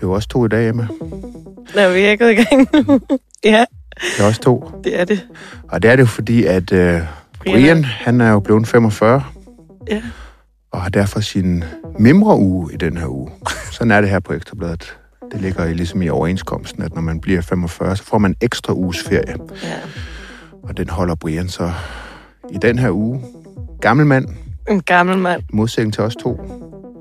[0.00, 0.86] Det jo også to i dag, Emma.
[1.74, 3.00] Nå, vi er gået i gang nu.
[3.44, 3.64] ja,
[4.16, 4.70] Det er også to.
[4.84, 5.26] det er det.
[5.68, 7.00] Og det er det jo fordi, at øh,
[7.46, 9.22] Brian, han er jo blevet 45,
[9.90, 10.02] Ja.
[10.72, 11.64] og har derfor sin
[11.98, 13.30] mimre uge i den her uge.
[13.72, 14.96] Sådan er det her på Ekstrabladet.
[15.32, 18.72] Det ligger i, ligesom i overenskomsten, at når man bliver 45, så får man ekstra
[18.74, 19.34] uges ferie.
[19.64, 19.74] ja.
[20.62, 21.72] Og den holder Brian så
[22.50, 23.20] i den her uge.
[23.80, 24.28] Gammel mand,
[24.70, 25.42] En gammel mand.
[25.52, 26.40] modsætning til os to.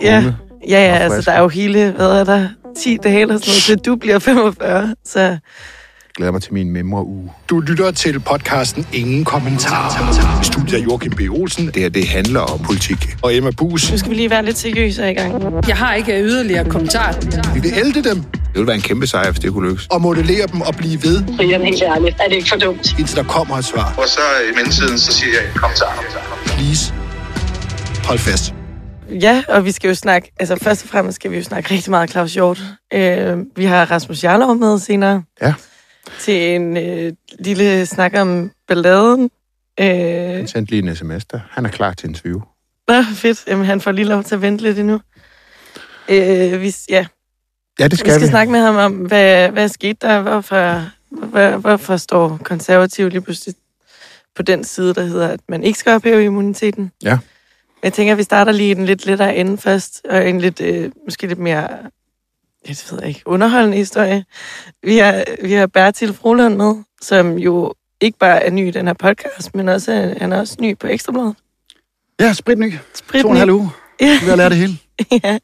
[0.01, 0.17] Ja.
[0.17, 0.35] Unge.
[0.69, 2.47] Ja, ja, altså der er jo hele, hvad er der,
[2.83, 4.95] 10 dage eller sådan noget, til du bliver 45.
[5.05, 5.37] Så
[6.17, 7.31] Glæder mig til min mimre uge.
[7.49, 10.41] Du lytter til podcasten Ingen Kommentarer.
[10.43, 11.19] Studiet af Joachim B.
[11.29, 13.15] Olsen Det her, det handler om politik.
[13.21, 13.91] og Emma Bus.
[13.91, 15.33] nu skal vi lige være lidt seriøse i gang.
[15.67, 17.15] Jeg har ikke yderligere kommentar.
[17.53, 19.87] Vi vil ælde dem Det ville være en kæmpe sejr, hvis det kunne lykkes.
[19.91, 22.99] og modellere dem og blive ved, Brian, helt ærligt, er det ikke for dumt?
[22.99, 23.93] indtil der kommer et svar.
[23.97, 24.19] Og så
[24.51, 25.85] i mellemtiden, så siger jeg, kom så.
[26.45, 26.93] Please.
[28.05, 28.53] Hold fast.
[29.11, 31.89] Ja, og vi skal jo snakke, altså først og fremmest skal vi jo snakke rigtig
[31.91, 32.61] meget Claus Hjort.
[32.93, 35.23] Øh, vi har Rasmus Jarlov med senere.
[35.41, 35.53] Ja.
[36.19, 39.29] Til en øh, lille snak om balladen.
[39.79, 41.39] Øh, Han sendte lige en sms der.
[41.51, 42.41] Han er klar til en interview.
[42.87, 43.43] nå, fedt.
[43.47, 45.01] Jamen, han får lige lov til at vente lidt endnu.
[46.09, 47.05] Øh, vi, ja,
[47.79, 48.27] Ja, det vi skal skal vi.
[48.27, 50.21] snakke med ham om, hvad, hvad skete der?
[50.21, 53.55] Hvorfor, hvor, hvorfor står konservative lige pludselig
[54.35, 56.91] på den side, der hedder, at man ikke skal ophæve immuniteten?
[57.03, 57.17] Ja.
[57.83, 60.61] Jeg tænker, at vi starter lige i den lidt lettere ende først, og en lidt,
[60.61, 61.67] øh, måske lidt mere,
[62.67, 64.25] jeg ved ikke, underholdende historie.
[64.83, 68.87] Vi har, vi har Bertil Froland med, som jo ikke bare er ny i den
[68.87, 71.35] her podcast, men også, han er også ny på Ekstrabladet.
[72.19, 72.73] Ja, spritny.
[72.93, 73.21] Spritny.
[73.21, 73.69] To og en halv uge.
[74.01, 74.19] Ja.
[74.21, 74.73] Vi har lært det hele.
[75.23, 75.37] ja.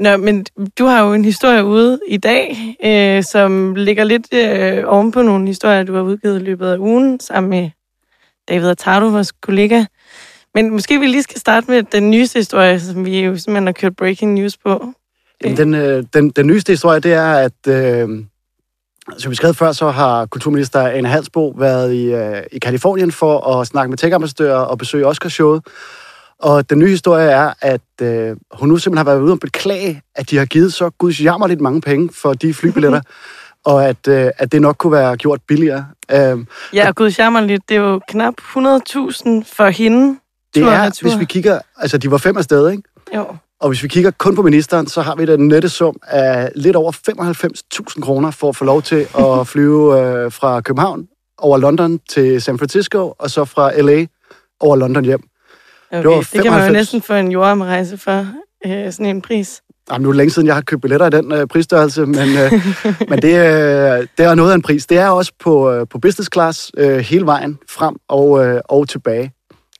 [0.00, 0.46] Nå, men
[0.78, 5.22] du har jo en historie ude i dag, øh, som ligger lidt øh, oven på
[5.22, 7.70] nogle historier, du har udgivet i løbet af ugen, sammen med
[8.48, 9.84] David Atardo, vores kollega.
[10.54, 13.72] Men måske vi lige skal starte med den nyeste historie, som vi jo simpelthen har
[13.72, 14.92] kørt breaking news på.
[15.44, 18.08] Jamen, den, øh, den, den nyeste historie, det er, at øh,
[19.18, 23.60] som vi skrev før, så har kulturminister Anne Halsbo været i, øh, i Kalifornien for
[23.60, 25.62] at snakke med tech-ambassadører og besøge Oscarshowet.
[26.38, 30.02] Og den nye historie er, at øh, hun nu simpelthen har været ude og beklage,
[30.14, 33.00] at de har givet så gudsjammerligt mange penge for de flybilletter,
[33.64, 35.86] og at, øh, at det nok kunne være gjort billigere.
[36.12, 36.38] Øh,
[36.74, 38.54] Ja, og gud jammer lidt, det er jo knap 100.000
[39.56, 40.18] for hende.
[40.54, 41.08] Det er, retur.
[41.08, 42.82] hvis vi kigger, altså de var fem afsted, ikke?
[43.14, 43.26] Jo.
[43.60, 46.76] Og hvis vi kigger kun på ministeren, så har vi den nette sum af lidt
[46.76, 46.92] over
[47.96, 51.06] 95.000 kroner for at få lov til at flyve øh, fra København
[51.38, 54.06] over London til San Francisco, og så fra LA
[54.60, 55.22] over London hjem.
[55.92, 56.04] Okay.
[56.04, 56.72] var Det, det kan man jo 95.
[56.72, 58.26] næsten få en jordomrejse for,
[58.66, 59.62] øh, sådan en pris.
[59.90, 62.28] Jamen, nu er det længe siden, jeg har købt billetter i den øh, prisstørrelse, men,
[62.28, 62.52] øh,
[63.10, 64.86] men det, øh, det er noget af en pris.
[64.86, 68.88] Det er også på, øh, på business class øh, hele vejen frem og, øh, og
[68.88, 69.32] tilbage.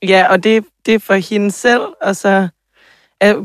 [0.07, 2.47] Ja, og det, det er for hende selv, og så...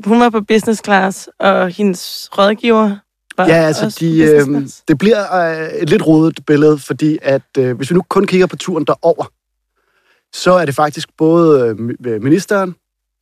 [0.05, 2.97] hun var på business class, og hendes rådgiver
[3.37, 7.77] var Ja, altså, de, øh, det bliver øh, et lidt rodet billede, fordi at øh,
[7.77, 9.25] hvis vi nu kun kigger på turen derover,
[10.35, 12.75] så er det faktisk både øh, mi- ministeren,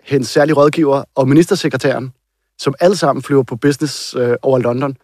[0.05, 2.13] hendes særlige rådgiver og ministersekretæren,
[2.59, 4.97] som alle sammen flyver på business øh, over London.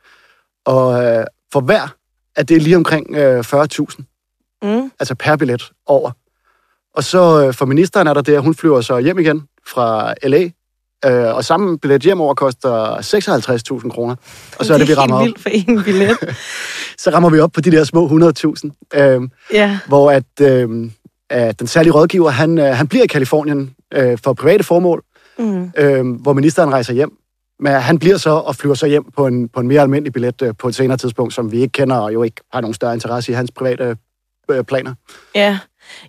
[0.65, 1.95] Og øh, for hver
[2.37, 4.03] er det lige omkring øh, 40.000,
[4.63, 4.91] Mm.
[5.01, 6.11] altså per billet over.
[6.95, 10.15] Og så øh, for ministeren er der det, at hun flyver så hjem igen fra
[10.23, 10.51] LA,
[11.07, 12.97] øh, og samme billet hjem over koster
[13.83, 14.17] 56.000 kroner.
[14.59, 15.23] Og så er det, vi rammer op.
[15.23, 16.37] helt vildt for en billet.
[17.03, 20.91] så rammer vi op på de der små 100.000, øh, ja, hvor at, øh,
[21.31, 25.03] at den særlige rådgiver, han, øh, han bliver i Kalifornien øh, for private formål,
[25.39, 25.71] mm.
[25.77, 27.11] øh, hvor ministeren rejser hjem.
[27.63, 30.43] Men han bliver så og flyver så hjem på en, på en mere almindelig billet
[30.43, 32.95] øh, på et senere tidspunkt, som vi ikke kender og jo ikke har nogen større
[32.95, 33.97] interesse i hans private
[34.51, 34.95] øh, planer.
[35.35, 35.59] ja.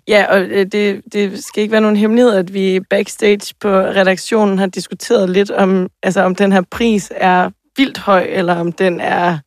[0.08, 4.58] Ja, og øh, det, det skal ikke være nogen hemmelighed, at vi backstage på redaktionen
[4.58, 9.00] har diskuteret lidt om, altså om den her pris er vildt høj, eller om den
[9.00, 9.38] er,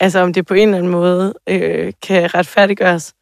[0.00, 3.14] altså om det på en eller anden måde øh, kan retfærdiggøres.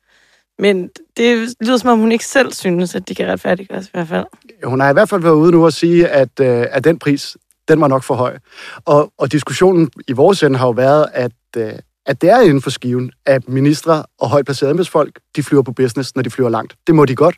[0.59, 4.09] Men det lyder som om, hun ikke selv synes, at de kan retfærdiggøres i hvert
[4.09, 4.27] fald.
[4.65, 7.37] Hun har i hvert fald været ude nu og sige, at, øh, at den pris,
[7.69, 8.39] den var nok for høj.
[8.85, 11.73] Og, og diskussionen i vores ende har jo været, at, øh,
[12.07, 15.73] at det er inden for skiven, at ministre og højt placerede embedsfolk, de flyver på
[15.73, 16.75] business, når de flyver langt.
[16.87, 17.37] Det må de godt,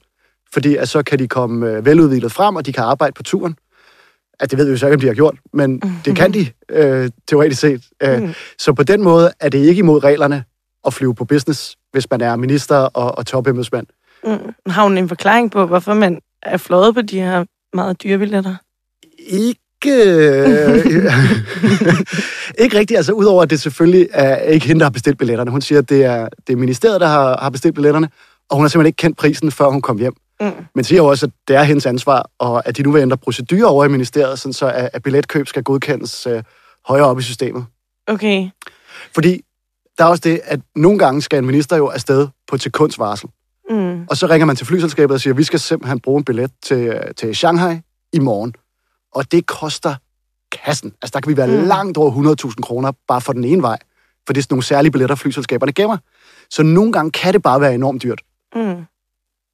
[0.53, 3.57] fordi at så kan de komme øh, veludviklet frem, og de kan arbejde på turen.
[4.41, 6.47] At det ved vi jo så ikke, om de har gjort, men det kan de
[6.69, 7.85] øh, teoretisk set.
[8.03, 8.35] Øh, Mhm.
[8.59, 10.45] Så på den måde er det ikke imod reglerne
[10.87, 13.87] at flyve på business, hvis man er minister og, og topembedsmand.
[14.25, 14.55] Mm.
[14.67, 18.55] Har hun en forklaring på, hvorfor man er flået på de her meget dyre billetter?
[19.19, 19.61] Ikke...
[19.91, 20.87] øh,
[22.63, 25.51] ikke rigtigt, altså udover at det selvfølgelig er ikke hende, der har bestilt billetterne.
[25.51, 28.09] Hun siger, at det er, det er ministeriet, der har, har bestilt billetterne,
[28.51, 30.15] og hun har simpelthen ikke kendt prisen, før hun kom hjem.
[30.41, 30.51] Mm.
[30.75, 33.17] Men siger jo også, at det er hendes ansvar, og at de nu vil ændre
[33.17, 36.43] procedurer over i ministeriet, sådan så at, at billetkøb skal godkendes øh,
[36.87, 37.65] højere op i systemet.
[38.07, 38.49] Okay.
[39.15, 39.41] Fordi
[39.99, 42.99] der er også det, at nogle gange skal en minister jo afsted på et sekunds
[42.99, 43.29] varsel.
[43.71, 44.07] Mm.
[44.11, 46.51] Og så ringer man til flyselskabet og siger, at vi skal simpelthen bruge en billet
[46.63, 47.81] til, til Shanghai
[48.13, 48.55] i morgen.
[49.15, 49.95] Og det koster
[50.53, 50.93] kassen.
[51.03, 51.67] Altså, der kan vi være mm.
[51.67, 53.79] Langt over 100.000 kroner bare for den ene vej.
[54.27, 55.97] For det er sådan nogle særlige billetter, flyselskaberne gemmer.
[56.51, 58.21] Så nogle gange kan det bare være enormt dyrt.
[58.55, 58.85] Mm.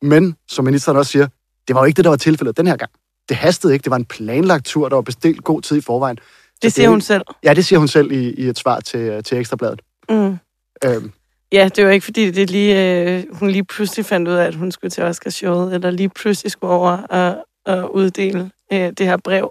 [0.03, 1.29] Men, som ministeren også siger,
[1.69, 2.91] det var jo ikke det, der var tilfældet den her gang.
[3.29, 3.83] Det hastede ikke.
[3.85, 6.19] Det var en planlagt tur, der var bestilt god tid i forvejen.
[6.19, 7.23] Så Det siger hun selv.
[7.45, 9.83] Ja, det siger hun selv i, i et svar til, til Ekstrabladet.
[10.11, 10.39] Mm.
[10.85, 11.13] Øhm,
[11.53, 14.55] Ja, det var ikke fordi, det lige, øh, hun lige pludselig fandt ud af, at
[14.55, 19.17] hun skulle til Oscarshowet, eller lige pludselig skulle over og, og uddele øh, det her
[19.17, 19.51] brev.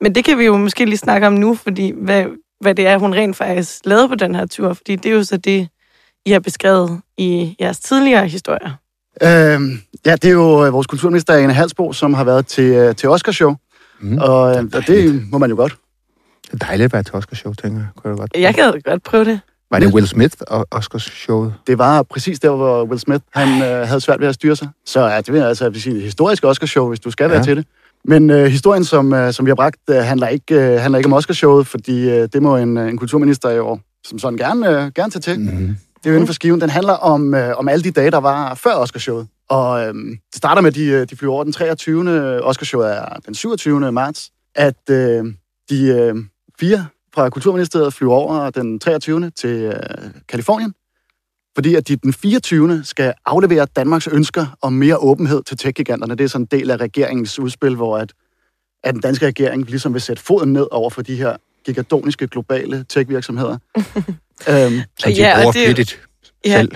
[0.00, 2.24] Men det kan vi jo måske lige snakke om nu, fordi hvad,
[2.60, 5.24] hvad det er, hun rent faktisk lavede på den her tur, fordi det er jo
[5.24, 5.68] så det,
[6.26, 8.70] I har beskrevet i jeres tidligere historier.
[9.22, 12.96] øhm, ja, det er jo øh, vores kulturminister, Ane Halsbo, som har været til, øh,
[12.96, 13.54] til Oscarshow.
[14.00, 14.18] Mm.
[14.18, 15.76] Og, øh, og det må man jo godt.
[16.46, 17.86] Det er dejligt at være til Oscar-show, tænker jeg.
[17.96, 18.30] Kunne jeg godt.
[18.36, 19.40] Jeg gad godt prøve det.
[19.70, 21.54] Var det Will Smith og Oscar-showet?
[21.66, 24.68] Det var præcis der, hvor Will Smith han, øh, havde svært ved at styre sig.
[24.86, 27.44] Så ja, det vil jeg altså sige, et historisk Oscarshow, hvis du skal være Ja.
[27.44, 27.66] til det.
[28.04, 31.06] Men øh, historien, som, øh, som vi har bragt, øh, handler, ikke, øh, handler ikke
[31.06, 34.68] om Oscarshowet, fordi øh, det må en, øh, en kulturminister i år som sådan gerne,
[34.68, 35.40] øh, gerne tage til.
[35.40, 35.76] Mm-hmm.
[35.96, 36.60] Det er jo inden for skiven.
[36.60, 39.26] Den handler om, øh, om alle de dage, der var før Oscarshowet.
[39.48, 42.44] Og øh, det starter med, at de, øh, de flyver over den 23.
[42.44, 43.92] Oscarshowet er den 27.
[43.92, 44.30] marts.
[44.54, 45.24] At øh,
[45.70, 46.14] de øh,
[46.60, 49.30] fire fra Kulturministeriet flyver over den 23.
[49.30, 49.74] til øh,
[50.28, 50.74] Kalifornien.
[51.54, 52.84] Fordi at de den 24.
[52.84, 56.14] skal aflevere Danmarks ønsker om mere åbenhed til tech-giganterne.
[56.14, 58.12] Det er sådan en del af regeringens udspil, hvor at,
[58.84, 62.84] at den danske regering ligesom vil sætte foden ned over for de her gigadoniske globale
[62.88, 63.52] tech-virksomheder.
[63.76, 66.00] øhm, Så de Ja, ja, og bruger det er jo- flittigt
[66.44, 66.72] Ja, selv.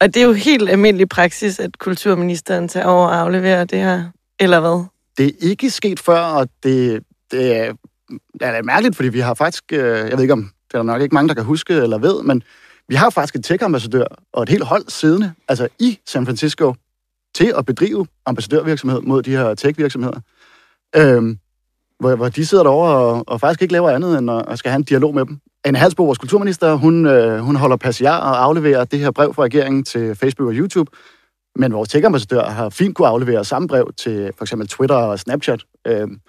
[0.00, 4.04] og det er jo helt almindelig praksis, at kulturministeren tager over og afleverer det her,
[4.38, 4.84] eller hvad?
[5.18, 7.72] det er ikke sket før, og det, det er,
[8.10, 10.82] det er mærkeligt, fordi vi har faktisk, øh, jeg ved ikke om, det er der
[10.82, 12.42] nok ikke mange, der kan huske eller ved, men
[12.90, 16.74] vi har faktisk en tech-ambassadør og et helt hold siddende, altså i San Francisco,
[17.34, 20.20] til at bedrive ambassadørvirksomhed mod de her tech-virksomheder.
[20.96, 21.38] Øhm,
[22.00, 24.70] hvor, hvor de sidder derovre og, og faktisk ikke laver andet end at, at skal
[24.70, 25.38] have en dialog med dem.
[25.64, 29.42] Anne Halsbo, vores kulturminister, hun, øh, hun holder passiar og afleverer det her brev fra
[29.42, 30.90] regeringen til Facebook og YouTube.
[31.56, 35.62] Men vores tech-ambassadør har fint kunne aflevere samme brev til for eksempel Twitter og Snapchat.
[35.86, 36.20] Øhm,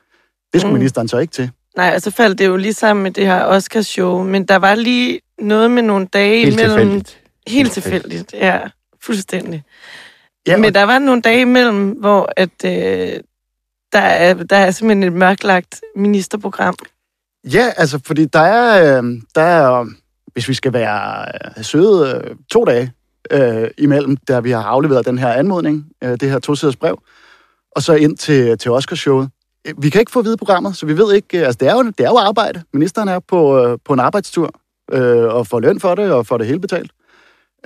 [0.53, 0.79] det skulle mm.
[0.79, 1.51] ministeren så ikke til.
[1.77, 5.19] Nej, altså faldt det jo lige sammen med det her Oscars-show, men der var lige
[5.39, 6.77] noget med nogle dage Helt imellem...
[6.79, 7.17] tilfældigt.
[7.47, 8.59] Helt tilfældigt, ja.
[9.03, 9.63] Fuldstændig.
[10.47, 13.19] Ja, men og- der var nogle dage imellem, hvor at, øh,
[13.93, 16.75] der, er, der er simpelthen et mørklagt ministerprogram.
[17.43, 19.03] Ja, altså, fordi der er, øh,
[19.35, 19.85] der er
[20.33, 21.25] hvis vi skal være
[21.57, 22.91] øh, søde, øh, to dage
[23.31, 27.01] øh, imellem, der vi har afleveret den her anmodning, øh, det her tosiders brev,
[27.71, 29.29] og så ind til, til Oscarshowet.
[29.67, 31.67] Øh, vi kan ikke få at vide programmet, så vi ved ikke, øh, altså det
[31.67, 32.63] er jo, det er jo arbejde.
[32.73, 34.51] Ministeren er på, øh, på en arbejdstur,
[34.91, 36.91] øh, og får løn for det, og får det hele betalt.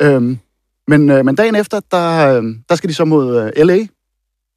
[0.02, 0.40] Øhm,
[0.88, 3.88] men, øh, men dagen efter, der, øh, der skal de så mod øh, LA,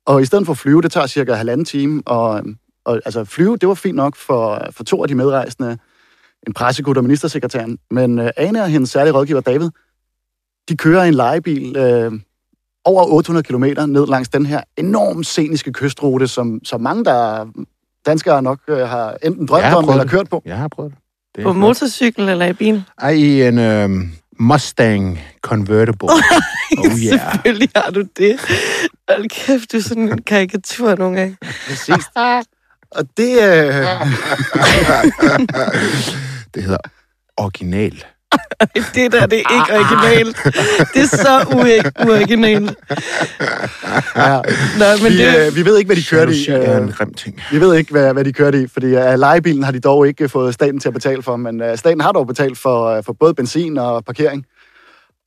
[0.06, 2.54] og i stedet for at flyve, det tager cirka halvanden time, og, øh,
[2.84, 5.78] og altså flyve, det var fint nok for, for to af de medrejsende,
[6.46, 9.70] en pressegut og ministersekretæren, men øh, Ane og hendes særlige rådgiver David,
[10.68, 12.12] de kører i en legebil øh,
[12.88, 17.46] over 800 km ned langs den her enormt sceniske kystrute, som, som mange der
[18.06, 20.10] danskere nok øh, har enten drømt har om eller det.
[20.10, 20.42] kørt på.
[20.44, 20.98] Jeg har prøvet det.
[21.36, 21.56] det På flot.
[21.60, 22.84] motorcykel eller i bil.
[22.98, 23.90] Ej, i en øh,
[24.40, 26.08] Mustang Convertible.
[26.78, 27.32] oh yeah.
[27.32, 28.40] Selvfølgelig har du det.
[29.08, 31.36] Hold kæft, du er sådan en karikatur nogle gange.
[31.68, 32.04] Præcis.
[32.96, 33.42] Og det...
[33.42, 33.74] Øh,
[36.54, 36.78] det hedder
[37.36, 38.04] original.
[38.94, 40.36] Det der, det er ikke originalt.
[40.94, 41.46] Det er så
[42.06, 42.76] uoriginalt.
[44.16, 44.40] ja,
[44.78, 46.46] Nå, men vi, det, øh, vi ved ikke, hvad de kørte i.
[46.48, 47.40] Er en Øh, grim ting.
[47.52, 50.28] vi ved ikke, hvad, hvad de kørte i, fordi uh, legebilen har de dog ikke
[50.28, 53.12] fået staten til at betale for, men uh, staten har dog betalt for, uh, for
[53.12, 54.44] både benzin og parkering.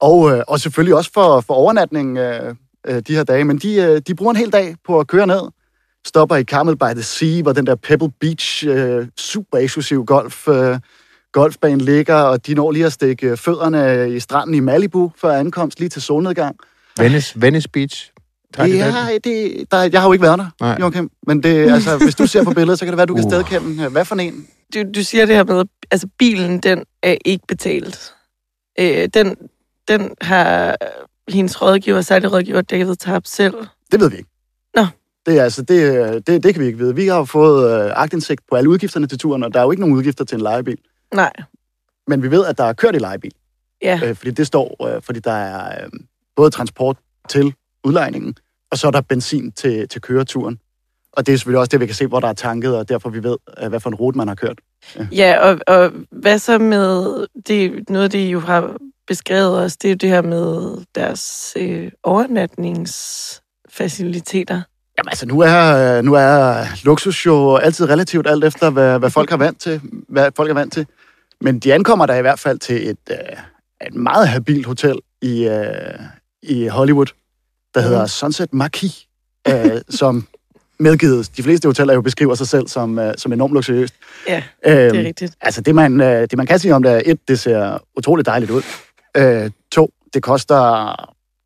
[0.02, 2.26] Og, uh, og selvfølgelig også for, for overnatning uh,
[2.90, 5.28] uh, de her dage, men de, uh, de bruger en hel dag på at køre
[5.28, 5.42] ned,
[6.08, 10.48] stopper i Carmel by the Sea, hvor den der Pebble Beach uh, super eksklusiv golf,
[10.48, 10.78] uh,
[11.32, 15.80] golfbane ligger, og de når lige at stikke fødderne i stranden i Malibu før ankomst,
[15.80, 16.56] lige til solnedgang.
[16.98, 18.12] Venice, Venice Beach.
[18.54, 18.80] Tager de den?
[18.80, 20.78] Ja, det, der, jeg har jo ikke været der, Nej.
[20.80, 21.10] Joachim.
[21.28, 23.32] Men det, altså, hvis du ser på billedet, så kan det være, du kan Uh.
[23.32, 24.48] stedkende, hvad for en.
[24.74, 28.14] du, du siger det her med, altså bilen, den er ikke betalt.
[28.80, 29.36] Øh, den,
[29.88, 30.78] den har
[31.30, 33.54] hendes rådgiver, særlig rådgiver David tabt selv.
[33.92, 34.30] Det ved vi ikke.
[34.76, 34.86] Nå.
[35.26, 36.96] Det, er, altså, det, det, det kan vi ikke vide.
[36.96, 39.72] Vi har jo fået øh, agtindsigt på alle udgifterne til turen, og der er jo
[39.72, 40.78] ikke nogen udgifter til en lejebil.
[41.14, 41.32] Nej,
[42.08, 43.32] Men vi ved, at der er kørt i lejebil.
[43.82, 44.00] ja.
[44.04, 45.90] Øh, fordi det står, øh, fordi der er øh,
[46.36, 46.98] både transport
[47.30, 47.54] til
[47.84, 48.36] udlejningen,
[48.72, 50.60] og så er der benzin til, til køreturen.
[51.14, 53.10] Og det er selvfølgelig også det, vi kan se, hvor der er tanket, og derfor
[53.10, 54.60] vi ved, øh, hvad for en rute man har kørt.
[55.12, 58.76] Ja, og, og hvad så med det, noget, I jo har
[59.08, 64.62] beskrevet også, det er jo det her med deres øh, overnatningsfaciliteter.
[64.98, 69.10] Jamen altså, nu er, øh, nu er luksus jo altid relativt alt efter, hvad, hvad
[69.10, 69.82] folk har vant til.
[70.10, 70.88] Hvad folk er vant til.
[71.42, 73.18] Men de ankommer der i hvert fald til et, øh,
[73.88, 76.00] et meget habilt hotel i, øh,
[76.44, 77.06] i Hollywood,
[77.74, 79.08] der hedder Sunset Marquis,
[79.48, 80.28] øh, som
[80.80, 83.94] medgivet, de fleste hoteller jo beskriver sig selv som, øh, som enormt luksuriøst.
[84.28, 85.34] Ja, Øhm, det er rigtigt.
[85.42, 88.26] Altså, det man, øh, det man kan sige om det er, et, det ser utroligt
[88.26, 88.62] dejligt ud.
[89.18, 90.92] Øh, to, det koster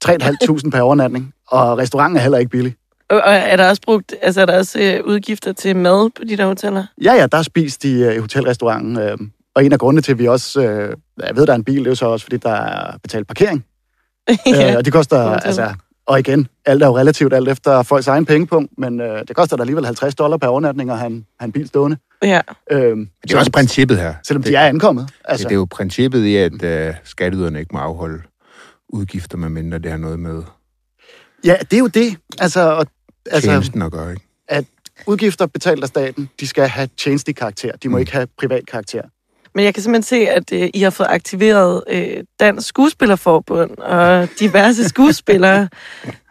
[0.06, 2.75] 3.500 per overnatning, og restauranten er heller ikke billig.
[3.10, 6.38] Og, er der også brugt, altså er der også øh, udgifter til mad på de
[6.38, 6.86] der hoteller?
[7.02, 9.18] Ja, ja, der er spist i, øh, i hotelrestauranten, øh,
[9.56, 11.80] og en af grundene til, at vi også, øh, jeg ved, der er en bil,
[11.80, 13.66] det er jo så også, fordi der er betalt parkering.
[14.46, 14.72] ja.
[14.72, 15.74] Øh, og det koster, altså,
[16.08, 19.58] og igen, alt er jo relativt alt efter folks egen pengepunkt, men øh, det koster
[19.58, 21.98] da alligevel 50 dollar per overnatning at have en, have en bil stående.
[22.24, 22.42] ja.
[22.72, 24.14] Øh, Det er også princippet her.
[24.24, 25.02] Selvom det, de er ankommet.
[25.04, 25.16] altså.
[25.26, 28.22] Altså, det er jo princippet i, at uh, skatteyderne ikke må afholde
[28.90, 30.44] udgifter, medmindre det har noget med
[31.46, 32.18] ja, det er jo det.
[32.40, 32.86] Altså, og,
[33.32, 34.22] altså, tjenesten at gøre, ikke?
[35.08, 37.72] udgifter betalt af staten, de skal have tjenestelig karakter.
[37.84, 38.00] De må Mm.
[38.00, 39.02] ikke have privat karakter.
[39.56, 44.28] Men jeg kan simpelthen se, at øh, I har fået aktiveret øh, Dansk Skuespillerforbund og
[44.40, 45.70] diverse skuespillere.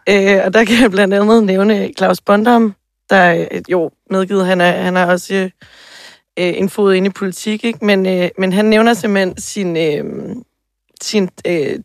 [0.09, 2.75] øh, og der kan jeg blandt andet nævne Claus Bondam,
[3.09, 5.33] der øh, jo medgivet, han er, han er også
[6.39, 7.85] øh, en fod inde i politik, ikke?
[7.85, 10.35] Men, øh, men han nævner simpelthen sin, øh,
[11.01, 11.79] sin øh,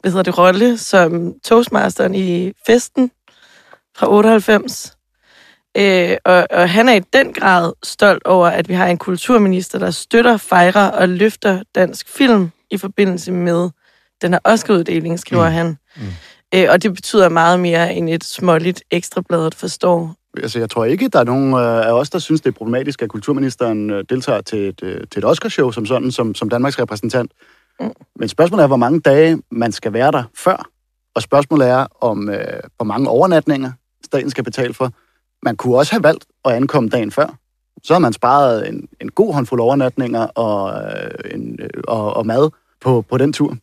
[0.00, 3.10] hvad hedder det, rolle som toastmasteren i festen
[3.96, 4.97] fra 98.
[5.78, 9.78] Øh, og, og han er i den grad stolt over, at vi har en kulturminister,
[9.78, 13.70] der støtter, fejrer og løfter dansk film i forbindelse med
[14.22, 15.54] den her Oscar-uddeling, skriver mm.
[15.54, 15.78] han.
[15.96, 16.02] Mm.
[16.54, 20.14] Øh, og det betyder meget mere end et småligt ekstrabladet forstår.
[20.42, 23.02] Altså, jeg tror ikke, der er nogen øh, af os, der synes, det er problematisk,
[23.02, 26.78] at kulturministeren øh, deltager til et, øh, til et Oscarshow som sådan, som, som Danmarks
[26.78, 27.32] repræsentant.
[27.80, 27.90] Mm.
[28.16, 30.68] Men spørgsmålet er, hvor mange dage man skal være der før.
[31.14, 33.72] Og spørgsmålet er, om øh, hvor mange overnatninger
[34.04, 34.92] staten skal betale for.
[35.42, 37.26] Man kunne også have valgt at ankomme dagen før.
[37.84, 42.26] Så har man sparet en, en god håndfuld overnatninger og, øh, en, øh, og, og
[42.26, 43.56] mad på, på den tur.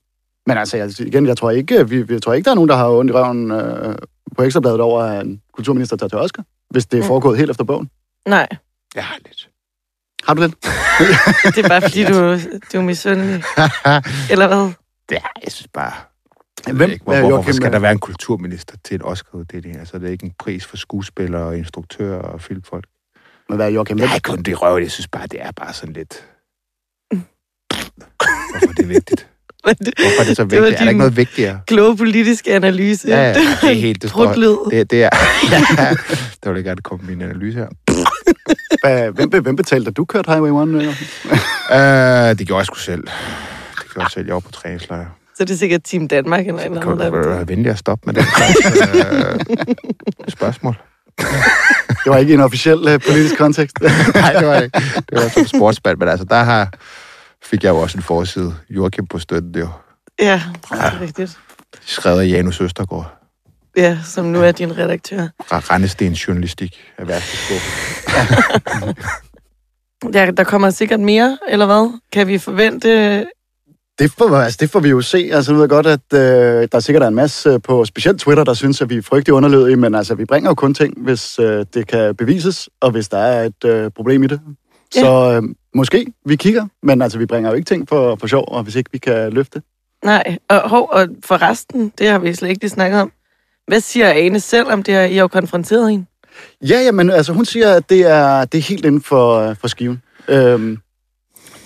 [0.47, 2.75] Men altså, jeg, igen, jeg tror ikke, vi, jeg tror ikke, der er nogen, der
[2.75, 3.95] har ondt i røven øh,
[4.37, 7.07] på ekstrabladet over, at en kulturminister tager til Oscar, hvis det er Mm.
[7.07, 7.89] foregået helt efter bogen.
[8.27, 8.47] Nej,
[8.95, 9.49] Ja, lidt.
[10.23, 10.51] Har du det?
[11.55, 12.13] det er bare fordi, du,
[12.73, 13.43] du er misundelig.
[14.31, 14.71] Eller hvad?
[15.11, 15.91] Ja, jeg synes bare...
[16.67, 19.79] Jeg Hvem- ikke, hvor, hvor, hvorfor skal der være en kulturminister til en Oscar-uddeling?
[19.79, 22.85] Altså, det er ikke en pris for skuespillere og instruktører og filmfolk.
[23.49, 23.99] Men hvad er Joachim?
[23.99, 26.25] Jeg er kun det røv, jeg synes bare, det er bare sådan lidt...
[28.51, 29.27] Hvorfor er det vigtigt?
[29.63, 30.73] Hvorfor er det så Det vigtigt?
[30.75, 31.59] Er der ikke noget vigtigere?
[31.67, 33.07] Kloge politiske analyse.
[33.07, 34.01] Ja, ja, det er helt...
[34.01, 34.57] Det, Bruglyd.
[34.71, 35.09] det, det er...
[35.51, 35.95] Ja,
[36.43, 37.67] der vil jeg gerne komme min analyse her.
[39.11, 40.75] Hvem, hvem betalte, da du kørte Highway 1?
[40.75, 42.39] øh?
[42.39, 43.03] Det gjorde jeg sgu selv.
[43.03, 44.25] Det gjorde jeg selv.
[44.25, 45.05] Jeg var på træningslejr.
[45.37, 46.83] Så det er sikkert Team Danmark eller noget.
[46.83, 50.75] Kan du der- være venlig at stoppe med den slags uh, spørgsmål?
[51.87, 53.75] Det var ikke en officiel uh, politisk kontekst.
[54.15, 54.79] Nej, det var ikke.
[54.95, 56.73] Det var som sportsband, men altså, der har,
[57.43, 58.55] fik jeg jo også en forside.
[58.69, 59.69] Joachim på støtten, det er jo
[60.19, 61.37] Ja, det er rigtigt.
[61.85, 63.21] skrevet af Janus Østergaard.
[63.77, 65.27] Ja, som nu er din redaktør.
[65.47, 67.69] Fra Randestens Journalistik af værste skuffe.
[70.13, 71.99] Der, der kommer sikkert mere, eller hvad?
[72.11, 73.25] Kan vi forvente...
[73.99, 75.29] Det får, altså, det får vi jo se.
[75.33, 78.43] Altså, nu ved jeg godt, at øh, der sikkert er en masse på specielt Twitter,
[78.43, 81.39] der synes, at vi er frygtelig underlødige, men altså, vi bringer jo kun ting, hvis
[81.39, 84.41] øh, det kan bevises, og hvis der er et øh, problem i det.
[84.91, 85.43] Så øh,
[85.75, 88.75] måske vi kigger, men altså, vi bringer jo ikke ting for, for sjov, og hvis
[88.75, 89.61] ikke vi kan løfte.
[90.03, 93.11] Nej, og, hov, og for resten, det har vi slet ikke lige snakket om.
[93.67, 95.03] Hvad siger Ane selv om det her?
[95.03, 96.05] I har jo konfronteret hende.
[96.61, 99.55] Ja, ja, men altså, hun siger, at det er, det er helt inden for, øh,
[99.55, 100.01] for skiven.
[100.27, 100.77] Øhm,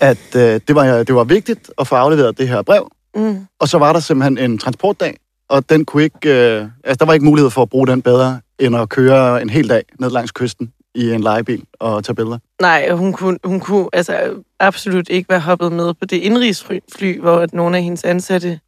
[0.00, 3.46] at øh, det, var, det var vigtigt at få afleveret det her brev, Mm.
[3.58, 5.16] og så var der simpelthen en transportdag,
[5.48, 8.40] og den kunne ikke, øh, altså, der var ikke mulighed for at bruge den bedre,
[8.58, 12.38] end at køre en hel dag ned langs kysten i en lejebil og tage billeder.
[12.60, 17.38] Nej, hun kunne, hun kunne altså absolut ikke være hoppet med på det indrigsfly, hvor
[17.38, 18.60] at nogle af hendes ansatte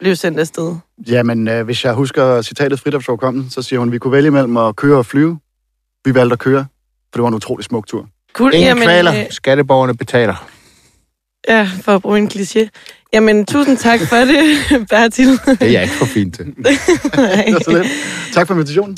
[0.00, 0.76] blev sendt afsted.
[1.08, 4.56] Jamen, øh, hvis jeg husker citatet frit Forkommen, så siger hun, vi kunne vælge mellem
[4.56, 5.38] at køre og flyve.
[6.04, 6.66] Vi valgte at køre,
[7.12, 8.08] for det var en utrolig smuk tur.
[8.32, 8.54] Cool.
[8.54, 9.20] Ingen kvaler.
[9.20, 10.48] øh, Skatteborgerne betaler.
[11.48, 12.68] ja, for at bruge en kliché.
[13.12, 14.56] Jamen, tusind tak for det,
[14.90, 15.28] Bertil.
[15.28, 16.54] Det er jeg ikke for fint til.
[18.34, 18.96] Tak for invitationen.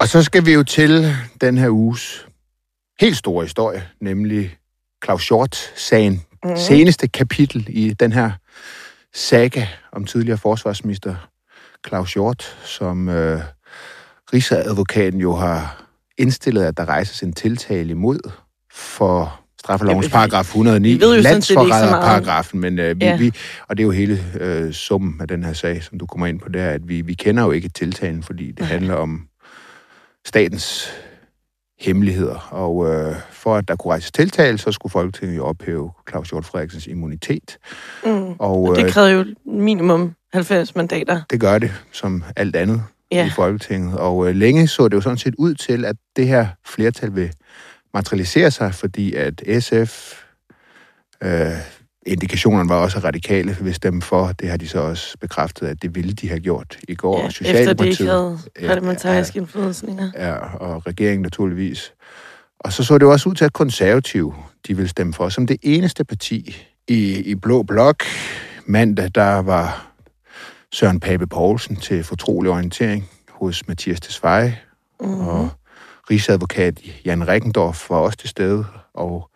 [0.00, 2.26] Og så skal vi jo til den her uges
[3.00, 4.56] helt store historie, nemlig
[5.04, 6.22] Claus Hjort-sagen.
[6.44, 6.56] Mm.
[6.56, 8.30] Seneste kapitel i den her
[9.14, 11.14] saga om tidligere forsvarsminister
[11.88, 13.40] Claus Hjort, som øh,
[14.32, 15.84] Rigsadvokaten jo har
[16.18, 18.30] indstillet, at der rejses en tiltale imod
[18.72, 23.16] for straffelovens paragraf 109, vi ved jo landsforræderparagrafen, men øh, vi, Ja.
[23.16, 23.32] vi,
[23.68, 26.40] og det er jo hele øh, summen af den her sag, som du kommer ind
[26.40, 29.20] på der, at vi, vi kender jo ikke tiltalen, fordi det handler om
[30.26, 30.90] statens
[31.80, 36.28] hemmeligheder, og øh, for at der kunne rejses tiltale, så skulle Folketinget jo ophæve Claus
[36.30, 37.58] Hjort Frederiksens immunitet,
[38.04, 38.10] Mm.
[38.10, 41.20] og Og øh, det krævede jo minimum 90 mandater.
[41.30, 42.82] det gør det som alt andet
[43.12, 43.26] Ja.
[43.26, 43.98] i Folketinget.
[43.98, 47.32] Og øh, længe så det jo sådan set ud til, at det her flertal vil
[47.94, 50.12] materialisere sig, fordi at SF,
[51.22, 51.50] øh,
[52.06, 54.26] indikationerne var også radikale vil stemme for.
[54.26, 57.20] Det har de så også bekræftet, at det ville de have gjort i går.
[57.22, 60.12] Ja, efter det ikke havde Ja, parlamentarisk indflydelse længere.
[60.16, 61.92] Ja, og regeringen naturligvis.
[62.60, 64.34] Og så så det jo også ud til, at konservative,
[64.66, 66.56] de ville stemme for, som det eneste parti
[66.88, 68.02] i, i Blå Blok.
[68.66, 69.87] Mandag, der var
[70.72, 74.56] Søren Pape Poulsen til fortrolig orientering hos Mathias Tesfaye,
[75.00, 75.28] mm-hmm.
[75.28, 75.48] og
[76.10, 79.30] rigsadvokat Jan Rickendorf var også til stede, og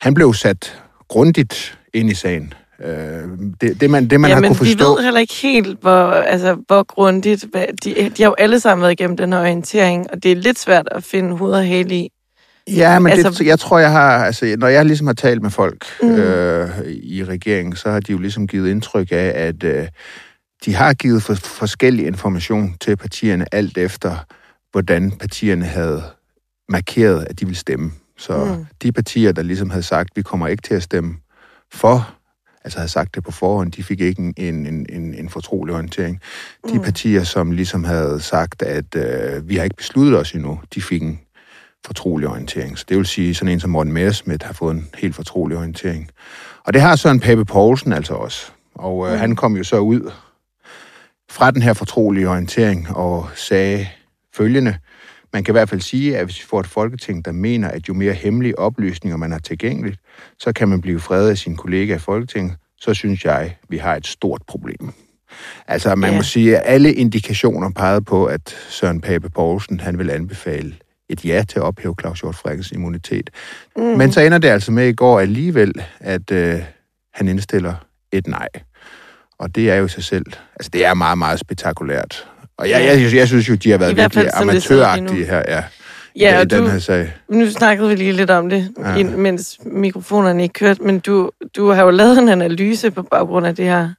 [0.00, 2.54] han blev sat grundigt ind i sagen.
[2.84, 3.22] Øh,
[3.60, 4.94] det, det, man, det, man ja, har men kunne vi forstå...
[4.94, 7.44] ved heller ikke helt, hvor, altså, hvor grundigt...
[7.50, 10.36] Hvad, de, de har jo alle sammen været igennem den her orientering, og det er
[10.36, 12.08] lidt svært at finde hoved og hale i.
[12.68, 14.24] Ja, men Altså- det, jeg tror, jeg har...
[14.24, 16.14] Altså, når jeg ligesom har talt med folk mm.
[16.14, 19.86] øh, i regeringen, så har de jo ligesom givet indtryk af, at øh,
[20.64, 24.16] de har givet for, forskellig information til partierne, alt efter,
[24.72, 26.02] hvordan partierne havde
[26.68, 27.92] markeret, at de ville stemme.
[28.18, 28.66] Så mm.
[28.82, 31.16] De partier, der ligesom havde sagt, vi kommer ikke til at stemme
[31.72, 32.14] for,
[32.64, 35.74] altså havde sagt det på forhånd, de fik ikke en, en, en, en, en fortrolig
[35.74, 36.20] orientering.
[36.68, 36.82] De Mm.
[36.82, 41.02] partier, som ligesom havde sagt, at øh, vi har ikke besluttet os endnu, de fik
[41.02, 41.20] en
[41.86, 42.78] fortrolig orientering.
[42.78, 46.10] Så det vil sige, sådan en som Morten Messerschmidt har fået en helt fortrolig orientering.
[46.64, 48.50] Og det har Søren Pape Poulsen altså også.
[48.74, 49.18] Og øh, mm.
[49.18, 50.10] han kom jo så ud
[51.32, 53.88] fra den her fortrolige orientering og sagde
[54.34, 54.76] følgende.
[55.32, 57.88] Man kan i hvert fald sige, at hvis vi får et folketing, der mener, at
[57.88, 60.00] jo mere hemmelige oplysninger man har tilgængeligt,
[60.38, 63.96] så kan man blive fredet af sine kollegaer i Folketinget, så synes jeg, vi har
[63.96, 64.92] et stort problem.
[65.68, 66.16] Altså, man Ja.
[66.16, 70.74] må sige, at alle indikationer pegede på, at Søren Pape Poulsen, han vil anbefale
[71.08, 73.30] et ja til at ophæve Claus Hjort Frederiksens immunitet.
[73.76, 73.82] Mm.
[73.82, 76.60] Men så ender det altså med i går alligevel, at øh,
[77.14, 77.74] han indstiller
[78.12, 78.48] et nej.
[79.42, 80.24] Og det er jo i sig selv,
[80.56, 82.28] altså det er meget, meget spektakulært.
[82.58, 84.50] Og jeg, jeg, jeg, jeg synes jo, de har været I fald, virkelig nu.
[84.50, 85.64] amatøragtige her, ja,
[86.16, 87.12] Ja, i og den du, her sag.
[87.28, 88.94] nu snakkede vi lige lidt om det, Ja.
[88.96, 89.04] ja.
[89.04, 93.56] mens mikrofonerne ikke kørte, men du, du har jo lavet en analyse på baggrund af
[93.56, 93.90] det her.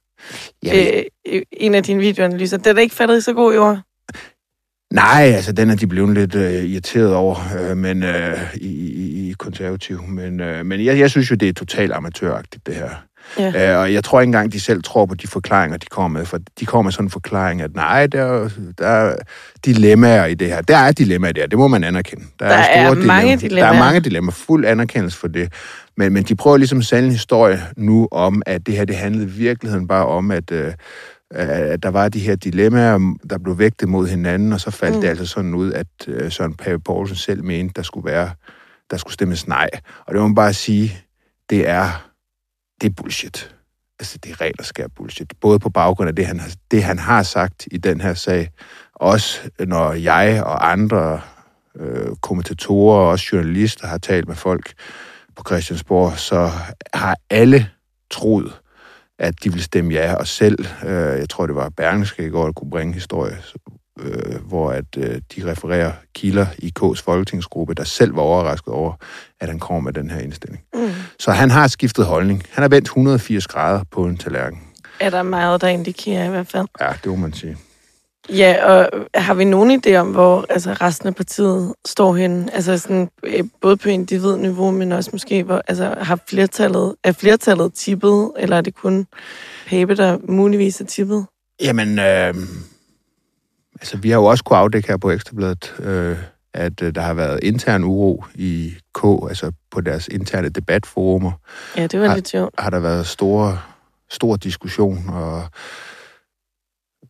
[0.64, 2.56] Ja, Øh, en af dine videoanalyser.
[2.56, 3.78] Den er ikke faldet så god i år.
[4.94, 7.36] Nej, altså den er de blevet lidt øh, irriteret over,
[7.70, 10.02] øh, men øh, i, i, i konservativ.
[10.02, 12.90] Men, øh, men jeg, jeg synes jo, det er totalt amatøragtigt, det her.
[13.38, 13.72] Ja.
[13.72, 16.26] Øh, og jeg tror ikke engang, de selv tror på de forklaringer, de kommer med.
[16.26, 19.16] For de kommer med sådan en forklaring, at nej, der, er der er
[19.64, 20.60] dilemmaer i det her.
[20.62, 22.24] Der er dilemmaer i det må man anerkende.
[22.38, 23.66] Der er mange dilemmaer.
[23.66, 25.52] Der er mange dilemmaer, fuld anerkendelse for det.
[25.96, 28.96] Men, men de prøver ligesom at sælge en historie nu om, at det her, det
[28.96, 30.72] handlede i virkeligheden bare om, at, øh,
[31.30, 35.00] at der var de her dilemmaer, der blev vægtet mod hinanden, og så faldt mm.
[35.00, 38.30] det altså sådan ud, at øh, Søren Pape Poulsen selv mente, der skulle være,
[38.90, 39.68] der skulle stemmes nej.
[40.06, 40.96] Og det må man bare sige,
[41.50, 42.10] det er,
[42.80, 43.54] det er bullshit.
[43.98, 45.32] Altså, det er regler skær bullshit.
[45.40, 48.50] Både på baggrund af det han, har, det, han har sagt i den her sag,
[48.94, 51.20] også øh, når jeg og andre
[51.76, 54.72] øh, kommentatorer og også journalister har talt med folk
[55.36, 56.50] på Christiansborg, så
[56.94, 57.70] har alle
[58.10, 58.60] troet,
[59.18, 62.44] at de ville stemme ja, og selv, øh, jeg tror det var Berlingske i går,
[62.44, 63.38] der kunne bringe historie,
[64.00, 68.92] øh, hvor at øh, de refererer kilder i K's folketingsgruppe, der selv var overrasket over,
[69.40, 70.62] at han kommer med den her indstilling.
[70.74, 70.90] Mm.
[71.18, 72.42] Så han har skiftet holdning.
[72.50, 74.60] Han har vendt 180 grader på en tallerken.
[75.00, 76.66] Er der meget, der indikerer i hvert fald.
[76.80, 77.56] Ja, det må man sige.
[78.28, 82.54] Ja, og har vi nogen idé om, hvor altså, resten af partiet står henne?
[82.54, 87.74] Altså sådan, øh, både på individniveau, men også måske, hvor, altså, har flertallet, er flertallet
[87.74, 89.06] tippet, eller er det kun
[89.66, 91.26] Pape, der muligvis er tippet?
[91.62, 92.34] Jamen, øh,
[93.84, 96.16] altså vi har jo også kunne afdække her på Ekstrabladet, øh,
[96.54, 101.32] at øh, der har været intern uro i K, altså på deres interne debatforumer,
[101.76, 102.54] Ja, det var Har- lidt sjovt.
[102.58, 103.58] har der været store,
[104.10, 105.42] stor diskussion, og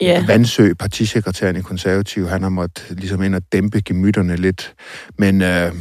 [0.01, 4.75] Ja, Vandsø, partisekretæren i konservativ, han har måttet ligesom ind og dæmpe gemytterne lidt.
[5.19, 5.73] Men øh,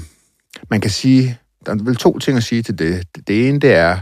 [0.69, 3.03] man kan sige, der er vel to ting at sige til det.
[3.27, 3.97] Det ene, det er,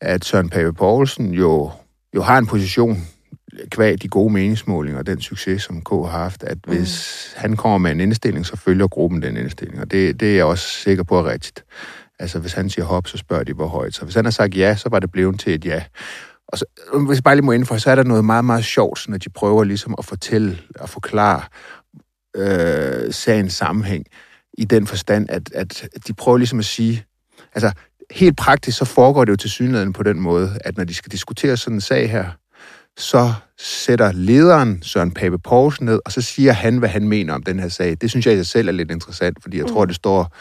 [0.00, 1.70] at Søren Pape Poulsen jo,
[2.14, 3.06] jo har en position
[3.70, 7.78] kvæg de gode meningsmålinger og den succes, som K har haft, at hvis han kommer
[7.78, 9.80] med en indstilling, så følger gruppen den indstilling.
[9.80, 11.64] Og det, det er jeg også sikker på er rigtigt.
[12.18, 13.94] Altså, hvis han siger hop, så spørger de, hvor højt.
[13.94, 15.82] Så hvis han har sagt ja, så var det blevet til et ja.
[16.48, 16.64] Og så,
[17.06, 19.28] hvis jeg bare lige må indføre, så er der noget meget, meget sjovt, når de
[19.28, 21.42] prøver ligesom at fortælle og forklare,
[22.36, 24.04] øh, sagens sammenhæng
[24.58, 27.04] i den forstand, at, at de prøver ligesom at sige,
[27.54, 27.72] altså
[28.10, 31.12] helt praktisk så foregår det jo til synligheden på den måde, at når de skal
[31.12, 32.30] diskutere sådan en sag her,
[32.98, 37.42] så sætter lederen Søren Pape Poulsen ned, og så siger han, hvad han mener om
[37.42, 37.96] den her sag.
[38.00, 39.72] Det synes jeg i sig selv er lidt interessant, fordi jeg mm.
[39.72, 40.36] tror, det står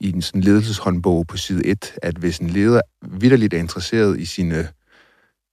[0.00, 4.24] i en sådan ledelseshåndbog på side 1, at hvis en leder vidderligt er interesseret i
[4.24, 4.68] sine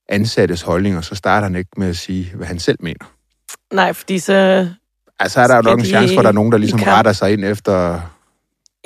[0.09, 3.13] ansattes holdninger, så starter han ikke med at sige, hvad han selv mener.
[3.73, 4.69] Nej, fordi så...
[5.19, 7.13] Altså er der jo nok en chance for, at der er nogen, der ligesom retter
[7.13, 8.01] sig ind efter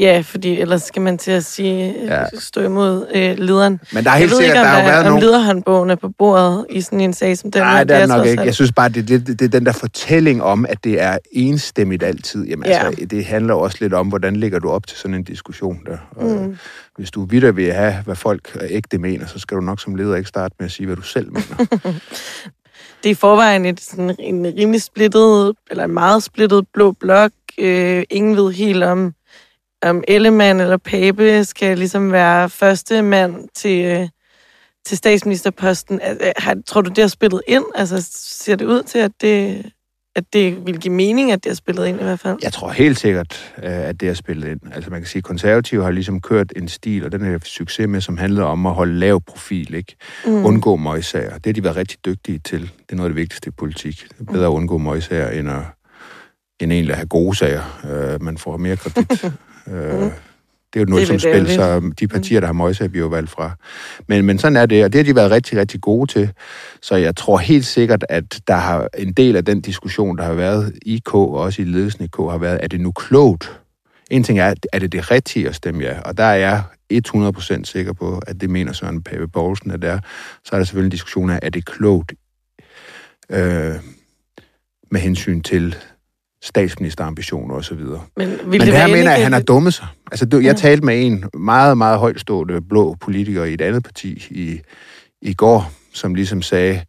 [0.01, 2.25] Ja, fordi ellers skal man til at sige, ja.
[2.39, 3.79] stå imod øh, lederen.
[3.93, 5.21] Men der er helt sikkert, der har været nogle...
[5.21, 7.61] lederhåndbogen er på bordet i sådan en sag som den.
[7.61, 8.43] Nej, det er nok ikke.
[8.43, 11.17] Jeg synes bare, det, det, det, det er den der fortælling om, at det er
[11.31, 12.45] enstemmigt altid.
[12.45, 12.85] Jamen ja.
[12.85, 15.97] altså, det handler også lidt om, hvordan ligger du op til sådan en diskussion der.
[16.11, 16.57] Og, mm.
[16.97, 20.15] Hvis du videre vil have, hvad folk ægte mener, så skal du nok som leder
[20.15, 21.65] ikke starte med at sige, hvad du selv mener.
[23.03, 27.31] det er i forvejen et, sådan, en rimelig splittet, eller en meget splittet blå blok.
[27.57, 29.13] Øh, ingen ved helt om
[29.81, 34.07] om Ellemann eller Pape skal ligesom være første mand til, øh,
[34.85, 36.01] til statsministerposten.
[36.37, 37.65] Har, tror du, det har spillet ind?
[37.75, 39.65] Altså, ser det ud til, at det,
[40.15, 42.37] at det vil give mening, at det har spillet ind i hvert fald?
[42.43, 44.59] Jeg tror helt sikkert, øh, at det har spillet ind.
[44.73, 47.87] Altså man kan sige, at konservative har ligesom kørt en stil, og den er succes
[47.87, 49.95] med, som handler om at holde lav profil, ikke?
[50.25, 50.45] Mm.
[50.45, 51.33] Undgå møgsager.
[51.33, 52.61] Det har de været rigtig dygtige til.
[52.61, 54.05] Det er noget af det vigtigste i politik.
[54.19, 55.61] Det er bedre at undgå møgsager, end at
[56.59, 57.61] end egentlig at have gode sager.
[57.83, 59.25] Uh, man får mere kredit
[59.67, 60.11] Mm.
[60.73, 63.29] Det er jo noget som spil, så de partier, der har møjser, bliver jo valgt
[63.29, 63.51] fra.
[64.07, 66.31] Men, men sådan er det, og det har de været rigtig, rigtig gode til.
[66.81, 70.33] Så jeg tror helt sikkert, at der har en del af den diskussion, der har
[70.33, 73.59] været i K, og også i ledelsen i K, har været, er det nu klogt?
[74.11, 75.99] En ting er, er det det rigtige at stemme ja?
[75.99, 79.89] Og der er jeg 100% sikker på, at det mener Søren Pape Poulsen, at det
[79.89, 79.99] er.
[80.45, 82.13] Så er der selvfølgelig en diskussion af, er det klogt
[83.29, 83.75] øh,
[84.91, 85.75] med hensyn til
[86.43, 87.77] statsministerambitioner osv.
[87.77, 89.87] Men, Men det, det her mener jeg, at han har dummet sig.
[90.11, 90.53] Altså, du, jeg ja.
[90.53, 94.61] talte med en meget, meget højtstående blå politiker i et andet parti i,
[95.21, 96.81] i går, som ligesom sagde,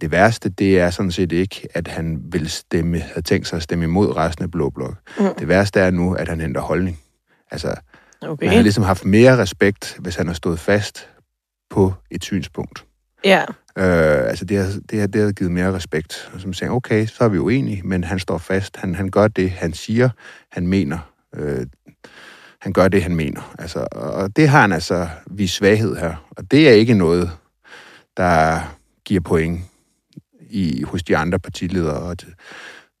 [0.00, 3.62] det værste, det er sådan set ikke, at han vil stemme, havde tænkt sig at
[3.62, 4.94] stemme imod resten af Blå Blok.
[5.18, 5.26] Mm.
[5.38, 7.00] Det værste er nu, at han ændrer holdning.
[7.50, 7.74] Altså,
[8.22, 8.46] okay.
[8.46, 11.08] man har ligesom haft mere respekt, hvis han har stået fast
[11.70, 12.84] på et synspunkt.
[13.24, 13.44] Ja.
[13.78, 16.30] Øh, altså, det har, det, har, det har givet mere respekt.
[16.38, 18.76] Som siger, okay, så er vi uenige, men han står fast.
[18.76, 20.08] Han, han gør det, han siger,
[20.52, 20.98] han mener.
[21.36, 21.66] Øh,
[22.60, 23.54] han gør det, han mener.
[23.58, 26.14] Altså, og det har han altså vist svaghed her.
[26.30, 27.30] Og det er ikke noget,
[28.16, 28.60] der
[29.04, 29.60] giver point
[30.50, 31.96] i, hos de andre partiledere.
[31.96, 32.16] Og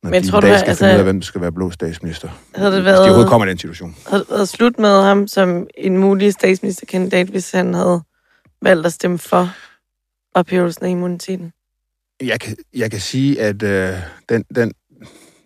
[0.02, 1.70] når Men de tror du, skal altså, finde ud af, hvem der skal være blå
[1.70, 2.28] statsminister.
[2.54, 3.96] Havde det været, altså, de overhovedet kommer i den situation.
[4.06, 8.02] Havde det været slut med ham som en mulig statsministerkandidat, hvis han havde
[8.62, 9.50] valgt at stemme for
[10.34, 11.52] ophævelsen af immuniteten?
[12.22, 13.94] Jeg kan, jeg kan sige, at øh,
[14.28, 14.72] den, den,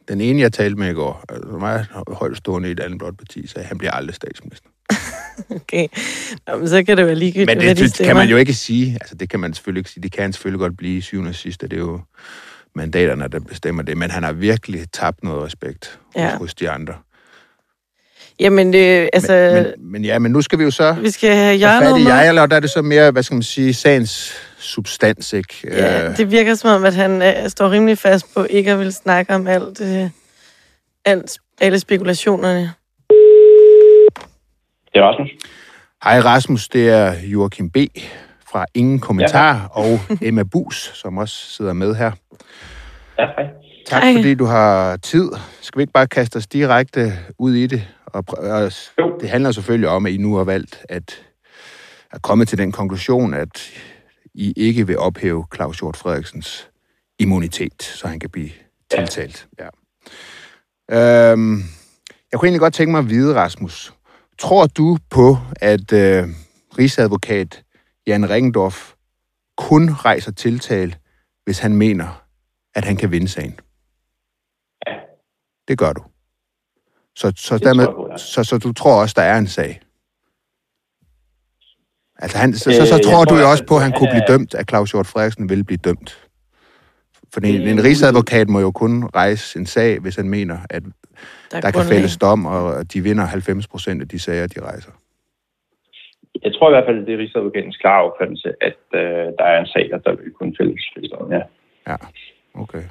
[0.09, 3.17] den ene, jeg talte med i går, altså meget højt stående i et andet blot
[3.19, 4.69] parti, sagde, at han bliver aldrig statsminister.
[5.61, 5.89] okay.
[6.47, 8.93] Nå, men så kan det være ligegyldigt, Men det, det kan man jo ikke sige.
[9.01, 10.03] Altså, det kan man selvfølgelig ikke sige.
[10.03, 11.69] Det kan han selvfølgelig godt blive syvende og sidste.
[11.69, 12.01] Det er jo
[12.75, 13.97] mandaterne, der bestemmer det.
[13.97, 16.37] Men han har virkelig tabt noget respekt ja.
[16.37, 16.95] hos de andre.
[18.43, 19.33] Jamen, øh, altså...
[19.33, 20.93] Men, men, men ja, men nu skal vi jo så...
[20.93, 22.13] Vi skal have hjørnet med.
[22.13, 25.55] jeg, eller der er det så mere, hvad skal man sige, sagens substans, ikke?
[25.65, 26.17] Ja, øh.
[26.17, 29.35] det virker som om, at han øh, står rimelig fast på ikke at vil snakke
[29.35, 30.11] om alt, øh,
[31.05, 32.73] alt alle spekulationerne.
[34.93, 35.31] Det er Rasmus.
[36.05, 37.77] Hej Rasmus, det er Joachim B.
[38.53, 39.81] fra Ingen Kommentar, ja.
[39.81, 42.13] og Emma Bus, som også sidder med her.
[43.19, 43.47] Ja, hej.
[43.87, 44.15] Tak hej.
[44.15, 45.31] fordi du har tid.
[45.61, 47.83] Skal vi ikke bare kaste os direkte ud i det?
[48.13, 48.73] Og, og
[49.21, 51.25] det handler selvfølgelig om, at I nu har valgt at,
[52.11, 53.73] at komme til den konklusion, at
[54.35, 56.71] I ikke vil ophæve Claus Hjort Frederiksens
[57.19, 58.51] immunitet, så han kan blive
[58.91, 59.49] tiltalt.
[59.59, 59.69] Ja.
[60.91, 61.63] Øhm,
[62.33, 63.95] jeg kunne egentlig godt tænke mig at vide, Rasmus,
[64.39, 66.29] tror du på, at øh,
[66.79, 67.65] rigsadvokat
[68.07, 68.93] Jan Ringendorf
[69.57, 70.97] kun rejser tiltal,
[71.45, 72.25] hvis han mener,
[72.75, 73.61] at han kan vinde sagen?
[74.87, 74.95] Ja.
[75.69, 76.03] Det gør du.
[77.17, 78.17] Så, så, dermed, på, ja.
[78.17, 79.81] så, så du tror også, der er en sag?
[82.19, 84.09] Altså han, så, så, så øh, tror du jo også på, at han, han kunne
[84.09, 84.13] er...
[84.15, 86.29] blive dømt, at Claus Hjort Frederiksen vil blive dømt.
[87.33, 90.83] For en, en rigsadvokat må jo kun rejse en sag, hvis han mener, at
[91.51, 94.93] der, der kan fælles dom, og de vinder 90 procent af de sager, de rejser.
[96.43, 99.61] Jeg tror i hvert fald, at det er rigsadvokatens klare opfattelse, at øh, der er
[99.61, 101.43] en sag, der vil kunne fælles dom, ja.
[101.89, 101.97] Ja,
[102.55, 102.83] okay.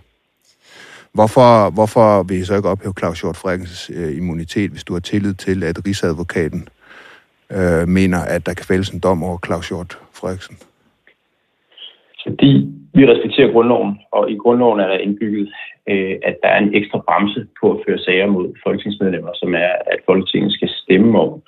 [1.13, 5.00] Hvorfor, hvorfor vil I så ikke ophæve Claus Hjort Frederiksens øh, immunitet, hvis du har
[5.00, 6.67] tillid til, at rigsadvokaten
[7.58, 10.58] øh, mener, at der kan fælles en dom over Claus Hjort Frederiksen?
[12.24, 12.52] Fordi
[12.93, 15.50] vi respekterer grundloven, og i grundloven er der indbygget,
[15.89, 19.71] øh, at der er en ekstra bremse på at føre sager mod folketingsmedlemmer, som er,
[19.93, 21.41] at Folketinget skal stemme om,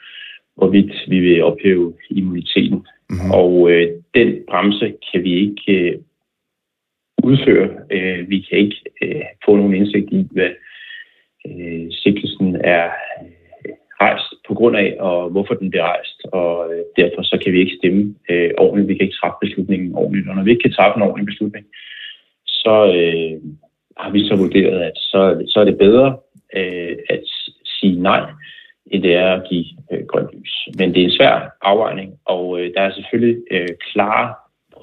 [0.55, 2.79] hvorvidt vi vil ophæve immuniteten.
[3.09, 3.31] Mm-hmm.
[3.31, 5.95] Og øh, den bremse kan vi ikke øh,
[7.23, 7.69] udføre.
[7.91, 10.51] Øh, vi kan ikke øh, få nogen indsigt i, hvad
[11.47, 13.29] øh, sigtelsen er øh,
[14.01, 16.19] rejst på grund af, og hvorfor den bliver rejst.
[16.31, 18.87] Og øh, derfor så kan vi ikke stemme øh, ordentligt.
[18.89, 20.29] Vi kan ikke træffe beslutningen ordentligt.
[20.29, 21.65] Og når vi ikke kan træffe en ordentlig beslutning,
[22.45, 23.35] så øh,
[23.97, 26.17] har vi så vurderet, at så, så er det bedre
[26.57, 27.23] øh, at
[27.79, 28.23] sige nej,
[28.91, 30.53] end det er at give øh, grønt lys.
[30.77, 34.33] Men det er en svær afvejning, og øh, der er selvfølgelig øh, klare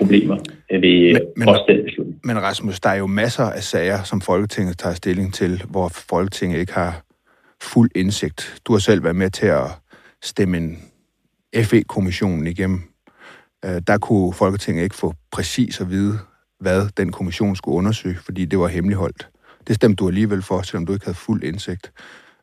[0.01, 0.37] problemer
[0.71, 2.21] ved men, men, også den beslutning.
[2.25, 6.59] Men Rasmus, der er jo masser af sager, som Folketinget tager stilling til, hvor Folketinget
[6.61, 7.03] ikke har
[7.63, 8.61] fuld indsigt.
[8.65, 9.67] Du har selv været med til at
[10.23, 10.79] stemme en
[11.65, 12.83] FE-kommissionen igennem.
[13.65, 16.19] Øh, der kunne Folketinget ikke få præcis at vide,
[16.61, 19.29] hvad den kommission skulle undersøge, fordi det var hemmeligholdt.
[19.69, 21.93] Det stemte du alligevel for, selvom du ikke havde fuld indsigt.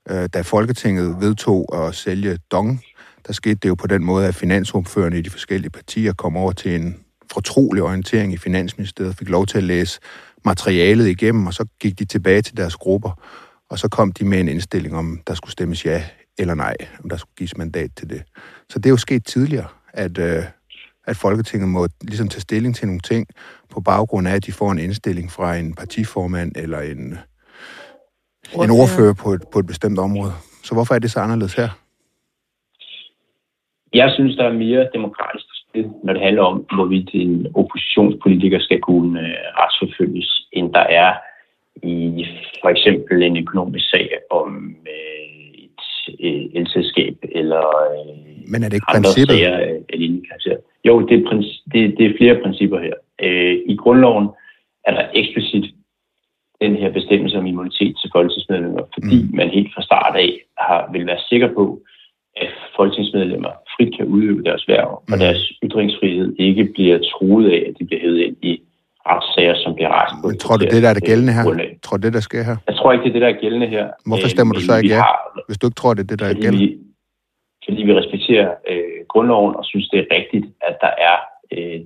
[0.10, 2.82] Øh, da Folketinget vedtog at sælge Dong,
[3.28, 6.52] der skete det jo på den måde, at finansordførerne i de forskellige partier kom over
[6.52, 7.00] til en
[7.38, 10.00] fortrolig orientering i Finansministeriet, fik lov til at læse
[10.45, 13.12] materialet igennem, og så gik de tilbage til deres grupper,
[13.69, 16.04] og så kom de med en indstilling om, der skulle stemmes ja
[16.38, 18.23] eller nej, om der skulle gives mandat til det.
[18.69, 20.43] Så det er jo sket tidligere, at, øh,
[21.08, 23.28] at Folketinget må ligesom tage stilling til nogle ting
[23.73, 27.17] på baggrund af, at de får en indstilling fra en partiformand eller en,
[28.63, 30.34] en ordfører på et, på et bestemt område.
[30.63, 31.69] Så hvorfor er det så anderledes her?
[33.93, 35.57] Jeg synes, der er mere demokratisk
[36.03, 41.13] når det handler om, hvorvidt en oppositionspolitiker skal kunne øh, retsforfølges, end der er
[41.83, 42.25] i
[42.61, 45.81] for eksempel en økonomisk sag om øh, et
[46.19, 47.63] øh, elselskab eller
[48.51, 49.37] Men er det ikke andre princippet?
[49.37, 50.57] sager af lignende karakter.
[50.85, 51.41] Jo, det er,
[51.73, 52.93] det, det er flere principper her.
[53.71, 54.27] I grundloven
[54.87, 55.65] er der eksplicit
[56.61, 59.35] den her bestemmelse om immunitet til folketingsmedlemmer, fordi mm.
[59.39, 61.81] man helt fra start af har, vil være sikker på,
[62.35, 65.13] at folketingsmedlemmer frit kan udøve deres værv, mm.
[65.13, 68.61] og deres ytringsfrihed ikke bliver truet af, at de bliver hævet ind i
[69.09, 70.27] retssager, som bliver rejst på.
[70.27, 71.43] Men tror du, det der er det gældende her?
[71.43, 71.79] Grundlag.
[71.83, 72.57] Tror du, det der sker her?
[72.67, 73.85] Jeg tror ikke, det er det, der er gældende her.
[74.09, 75.03] Hvorfor stemmer du så ikke ja,
[75.47, 76.65] hvis du ikke tror, det er det, der er gældende?
[76.65, 76.77] Vi,
[77.65, 81.17] fordi vi respekterer øh, grundloven og synes, det er rigtigt, at der er
[81.55, 81.79] øh,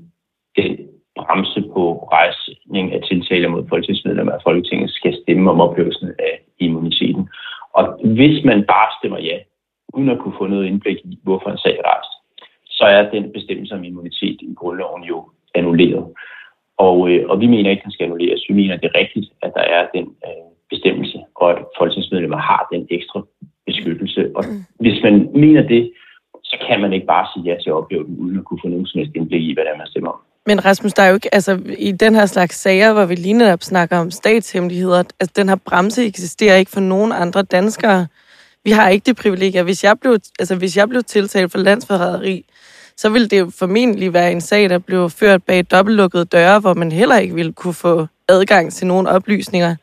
[0.59, 0.71] den
[1.17, 1.83] bremse på
[2.17, 7.29] rejsning af tiltaler mod folketingsmedlemmer af Folketinget skal stemme om ophævelsen af immuniteten.
[7.73, 7.83] Og
[8.17, 9.37] hvis man bare stemmer ja,
[9.93, 12.13] uden at kunne få noget indblik i, hvorfor en sag er rejst,
[12.77, 16.05] så er den bestemmelse om immunitet i grundloven jo annulleret.
[16.77, 18.45] Og, øh, og vi mener ikke, at den skal annulleres.
[18.49, 22.37] Vi mener, at det er rigtigt, at der er den øh, bestemmelse, og at folketingsmedlemmer
[22.37, 23.21] har den ekstra
[23.65, 24.31] beskyttelse.
[24.35, 24.63] Og mm.
[24.83, 25.91] hvis man mener det,
[26.43, 28.67] så kan man ikke bare sige ja til at opleve den, uden at kunne få
[28.67, 30.19] nogen som helst indblik i, hvad det er, man stemmer om.
[30.45, 33.33] Men Rasmus, der er jo ikke, altså i den her slags sager, hvor vi lige
[33.33, 38.07] netop snakker om statshemmeligheder, altså den her bremse eksisterer ikke for nogen andre danskere.
[38.63, 39.63] Vi har ikke det privilegie.
[39.63, 42.45] Hvis jeg blev, altså, hvis jeg blev tiltalt for landsforræderi,
[42.97, 46.73] så ville det jo formentlig være en sag, der blev ført bag dobbeltlukkede døre, hvor
[46.73, 49.75] man heller ikke ville kunne få adgang til nogle oplysninger.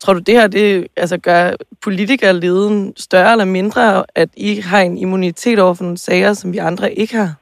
[0.00, 1.50] Tror du, det her det, altså, gør
[1.82, 6.58] politikerleden større eller mindre, at I har en immunitet over for nogle sager, som vi
[6.58, 7.34] andre ikke har?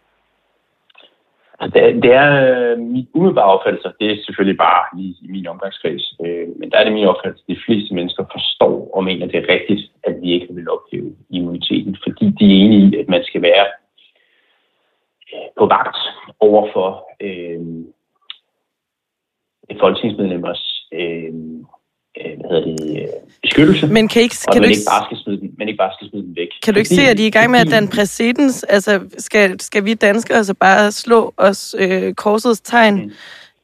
[1.63, 5.47] Altså, det, det er øh, min umiddelbare opfattelse, det er selvfølgelig bare i, i min
[5.47, 9.27] omgangskreds, øh, men der er det min opfattelse, at de fleste mennesker forstår og mener,
[9.27, 13.09] det er rigtigt, at vi ikke vil ophæve immuniteten, fordi de er enige i, at
[13.09, 13.67] man skal være
[15.33, 15.97] øh, på vagt
[16.41, 16.89] over for
[17.21, 17.61] øh,
[19.81, 21.33] folketingsmedlemmers øh,
[22.15, 23.09] hvad hedder det, øh,
[23.43, 25.93] beskyttelse, men kan, ikke, og kan du ikke bare skal smide den, man ikke bare
[25.97, 26.49] skal smide den væk.
[26.65, 28.63] Kan du ikke se, at de er i gang med at danne præcedens?
[28.63, 33.11] Altså, skal, skal vi danskere altså bare slå os øh, korsets tegn mm.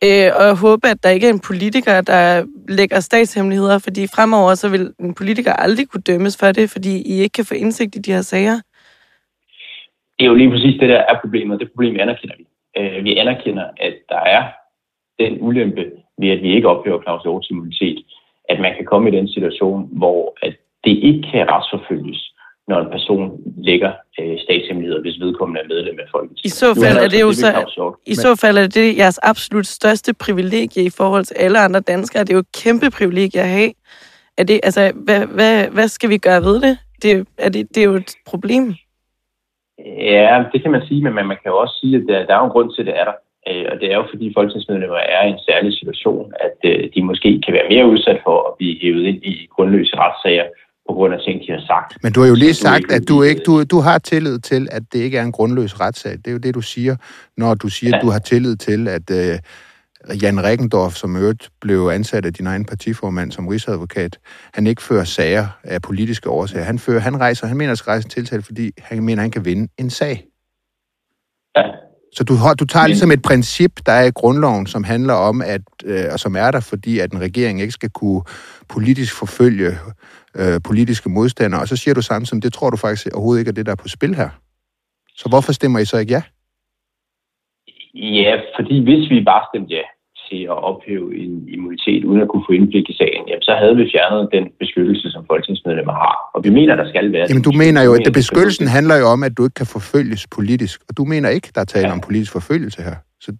[0.04, 4.68] øh, og håbe, at der ikke er en politiker, der lægger statshemmeligheder, fordi fremover så
[4.68, 7.98] vil en politiker aldrig kunne dømmes for det, fordi I ikke kan få indsigt i
[7.98, 8.60] de her sager?
[10.18, 11.60] Det er jo lige præcis det, der er problemet.
[11.60, 12.46] Det problem anerkender vi.
[12.78, 14.42] Øh, vi anerkender, at der er
[15.18, 15.84] den ulempe
[16.18, 18.04] ved, at vi ikke ophører Claus Hjorts immunitet
[18.48, 22.32] at man kan komme i den situation, hvor at det ikke kan retsforfølges,
[22.68, 26.44] når en person lægger øh, statshemmeligheder, hvis vedkommende er medlem af Folketinget.
[26.44, 27.50] I så fald er, er det jo så,
[28.06, 32.24] i så fald er det jeres absolut største privilegie i forhold til alle andre danskere.
[32.24, 33.72] Det er jo et kæmpe privilegie at have.
[34.38, 36.78] Er det, altså, hvad, hvad, hvad skal vi gøre ved det?
[37.02, 38.74] Det, er det, det er jo et problem.
[39.98, 42.38] Ja, det kan man sige, men man kan jo også sige, at der, der er
[42.38, 43.12] jo en grund til, at det er der.
[43.50, 47.00] Øh, og det er jo fordi folketingsmedlemmer er i en særlig situation, at øh, de
[47.10, 50.46] måske kan være mere udsat for at blive hævet ind i grundløse retssager
[50.88, 51.90] på grund af ting, de har sagt.
[52.02, 54.82] Men du har jo lige sagt, at du ikke du, du har tillid til, at
[54.92, 56.12] det ikke er en grundløs retssag.
[56.12, 56.96] Det er jo det, du siger,
[57.36, 57.96] når du siger, ja.
[57.96, 59.38] at du har tillid til, at øh,
[60.22, 64.18] Jan Reckendorf, som øvrigt blev ansat af din egen partiformand som rigsadvokat,
[64.54, 66.64] han ikke fører sager af politiske årsager.
[66.64, 69.24] Han, fører, han rejser, han mener, at skal rejse en tiltale, fordi han mener, at
[69.24, 70.24] han kan vinde en sag.
[71.56, 71.62] Ja.
[72.12, 75.60] Så du, du tager ligesom et princip, der er i grundloven, som handler om, at,
[75.84, 78.22] øh, og som er der, fordi at en regering ikke skal kunne
[78.68, 79.70] politisk forfølge
[80.36, 83.54] øh, politiske modstandere, og så siger du samtidig, det tror du faktisk overhovedet ikke er
[83.54, 84.30] det, der er på spil her.
[85.16, 86.22] Så hvorfor stemmer I så ikke ja?
[87.94, 89.82] Ja, fordi hvis vi bare stemte ja
[90.30, 93.76] til at ophæve en immunitet uden at kunne få indblik i sagen, jamen, så havde
[93.80, 96.14] vi fjernet den beskyttelse, som folketingsmedlemmer har.
[96.34, 97.26] Og vi mener, der skal være...
[97.30, 100.76] Jamen, du mener jo, at beskyttelsen handler jo om, at du ikke kan forfølges politisk,
[100.88, 101.92] og du mener ikke, der er tale Ja.
[101.92, 102.96] om politisk forfølgelse her.
[103.24, 103.30] Så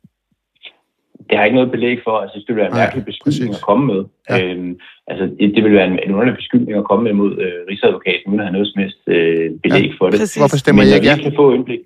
[1.29, 3.62] Det har ikke noget belæg for, altså det ville være en mærkelig beskyldning præcis.
[3.62, 4.01] at komme med.
[4.31, 4.35] Ja.
[4.44, 4.72] Øhm,
[5.11, 8.27] altså det, det ville være en, en underlig beskyldning at komme med mod øh, Rigsadvokaten,
[8.31, 10.12] uden at have noget som helst øh, belæg Ja, for det.
[10.20, 10.40] præcis.
[10.42, 11.16] hvorfor stemmer Men I ikke ja?
[11.27, 11.81] kan få indblik,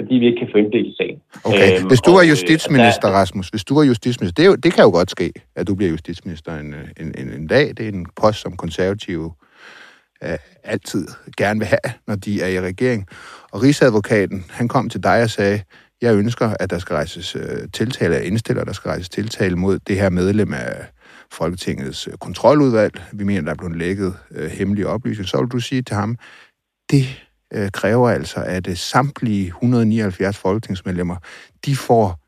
[0.00, 1.18] fordi vi ikke kan få indblik i sagen.
[1.44, 4.42] Okay, Øhm, hvis du og, var øh, justitsminister, der- Rasmus, hvis du var justitsminister, det,
[4.42, 7.46] er jo, det kan jo godt ske, at du bliver justitsminister en, en, en, en
[7.46, 7.68] dag.
[7.68, 9.32] Det er en post, som konservative
[10.24, 11.06] øh, altid
[11.36, 13.06] gerne vil have, når de er i regering.
[13.52, 15.60] Og Rigsadvokaten, han kom til dig og sagde,
[16.02, 19.78] jeg ønsker, at der skal rejses øh, tiltale, jeg indstiller, der skal rejses tiltale mod
[19.78, 20.86] det her medlem af
[21.32, 23.02] Folketingets øh, kontroludvalg.
[23.12, 25.28] Vi mener, der er blevet lækket øh, hemmelige oplysninger.
[25.28, 26.16] Så vil du sige til ham,
[26.90, 31.16] det øh, kræver altså, at øh, samtlige 179 folketingsmedlemmer,
[31.66, 32.18] de får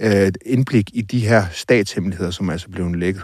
[0.00, 3.22] øh, indblik i de her statshemmeligheder, som er altså blevet lækket.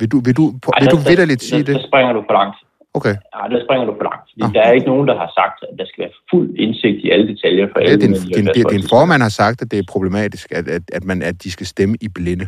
[0.00, 1.74] Vil du, vil du, Ej, vil der- du vidderligt sige der, det?
[1.74, 2.56] Der springer du for langt.
[2.94, 3.14] Okay.
[3.34, 4.24] Ja, der springer du for langt.
[4.32, 4.48] Fordi Nå.
[4.56, 7.26] der er ikke nogen, der har sagt, at der skal være fuld indsigt i alle
[7.32, 9.78] detaljer for Det alle er din, 179 din, din, din formand har sagt, at det
[9.78, 12.46] er problematisk, at, at, at, man, at de skal stemme i blinde.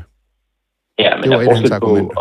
[0.98, 2.14] Ja, men Det der var er af hans forskel på...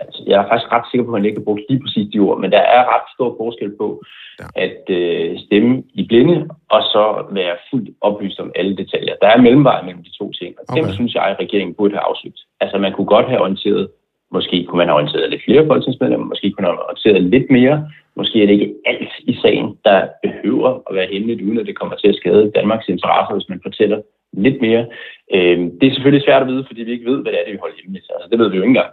[0.00, 2.18] Altså, jeg er faktisk ret sikker på, at han ikke har brugt lige præcis de
[2.18, 4.02] ord, men der er ret stor forskel på
[4.40, 4.46] Ja.
[4.66, 9.14] at øh, stemme i blinde, og så være fuldt oplyst om alle detaljer.
[9.22, 10.82] Der er mellemvej mellem de to ting, og okay.
[10.82, 12.38] dem synes jeg, at regeringen burde have afsøgt.
[12.60, 13.88] Altså, man kunne godt have orienteret,
[14.32, 17.76] måske kunne man have orienteret lidt flere folketingsmedlemmer, måske kunne man have orienteret lidt mere,
[18.16, 21.78] måske er det ikke alt i sagen, der behøver at være hemmeligt, uden at det
[21.78, 23.98] kommer til at skade Danmarks interesser, hvis man fortæller
[24.32, 24.86] lidt mere.
[25.34, 27.52] Øh, det er selvfølgelig svært at vide, fordi vi ikke ved, hvad det er, det
[27.52, 28.06] vi holder hemmeligt.
[28.14, 28.92] Altså, det ved vi jo ikke engang.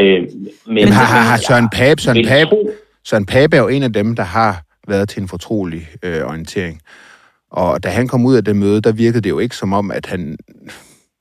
[0.00, 0.22] Øh,
[0.66, 2.70] men Jamen, har, har, har Søren Pape, Søren Pape, tro-
[3.04, 6.80] Søren Pape er jo en af dem, der har været til en fortrolig øh, orientering.
[7.50, 9.90] Og da han kom ud af det møde, der virkede det jo ikke som om,
[9.90, 10.36] at han...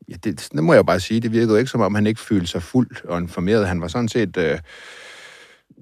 [0.09, 1.19] Ja, det, det må jeg jo bare sige.
[1.19, 3.67] Det virkede jo ikke som om, han ikke følte sig fuldt og informeret.
[3.67, 4.59] Han var sådan set øh,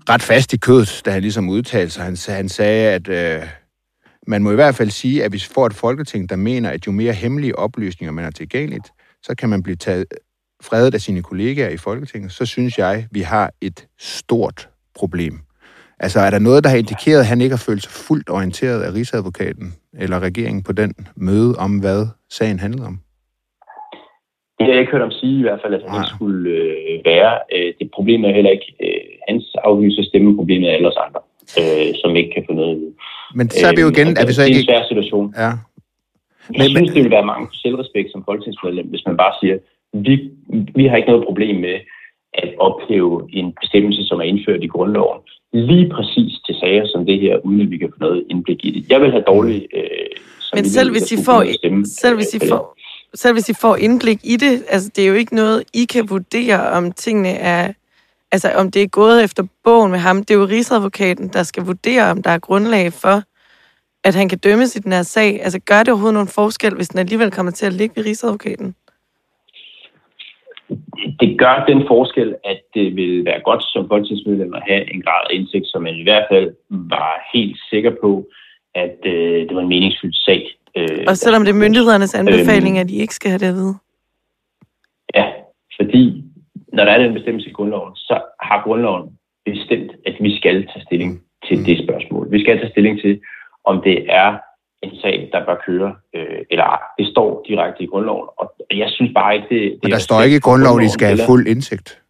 [0.10, 2.04] ret fast i kødet, da han ligesom udtalte sig.
[2.04, 3.48] Han, han sagde, at øh,
[4.28, 6.88] man må i hvert fald sige, at hvis vi får et folketing, der mener, at
[6.88, 8.88] jo mere hemmelige oplysninger man har tilgængeligt,
[9.24, 10.06] så kan man blive taget
[10.70, 15.34] fredet af sine kollegaer i Folketinget, så synes jeg, vi har et stort problem.
[16.00, 18.82] Altså, er der noget, der har indikeret, at han ikke har følt sig fuldt orienteret
[18.84, 23.00] af Rigsadvokaten eller regeringen på den møde om, hvad sagen handlede om?
[24.58, 27.06] Det har jeg ikke hørt om sige i hvert fald, at han ikke skulle øh,
[27.12, 27.32] være.
[27.56, 31.22] Øh, det problem er heller ikke øh, hans afgivelse stemme, problemet er alle os andre,
[31.60, 32.94] øh, som ikke kan få noget vide.
[33.38, 34.60] Men så er vi jo Øh, igen, og er vi så Det er ikke...
[34.66, 35.28] en svær situation.
[35.44, 35.52] Ja,
[36.58, 39.56] Jeg Men- synes, det vil være mange selvrespekt som folketingsmedlem, hvis man bare siger,
[39.94, 40.32] vi,
[40.76, 41.76] vi har ikke noget problem med
[42.34, 45.20] at ophæve en bestemmelse, som er indført i grundloven,
[45.54, 48.72] lige præcis til sager som det her, uden at vi kan få noget indblik i
[48.72, 48.92] det.
[48.92, 49.68] Jeg vil have dårlig...
[49.74, 49.84] Øh,
[50.54, 51.46] Men selv hvis, de får,
[51.86, 52.78] selv, hvis de får,
[53.14, 56.10] selv hvis de får indblik i det, altså det er jo ikke noget, I kan
[56.10, 57.74] vurdere, om tingene er,
[58.32, 60.18] altså om det er gået efter bogen med ham.
[60.18, 63.24] Det er jo Rigsadvokaten, der skal vurdere, om der er grundlag for,
[64.04, 65.44] at han kan dømmes i den her sag.
[65.44, 68.76] Altså gør det overhovedet nogen forskel, hvis den alligevel kommer til at ligge ved Rigsadvokaten?
[71.20, 75.22] Det gør den forskel, at det vil være godt som folketingsmedlem at have en grad
[75.30, 78.28] af indsigt, som man i hvert fald var helt sikker på,
[78.76, 80.42] at øh, det var en meningsfyldt sag.
[80.78, 83.76] Øh, Og selvom det er myndighedernes anbefaling, at de ikke skal have det at vide.
[85.16, 85.26] Ja,
[85.80, 86.24] fordi
[86.74, 90.86] når der er den bestemmelse i grundloven, så har grundloven bestemt, at vi skal tage
[90.86, 92.32] stilling til det spørgsmål.
[92.32, 93.22] Vi skal tage stilling til,
[93.66, 94.38] om det er
[94.84, 96.80] en sag, der bør køre, øh, eller ej.
[97.00, 99.62] Det står direkte i grundloven, og jeg synes bare ikke, det...
[99.72, 102.02] det men er der står ikke i grundloven, at I skal have fuld indsigt.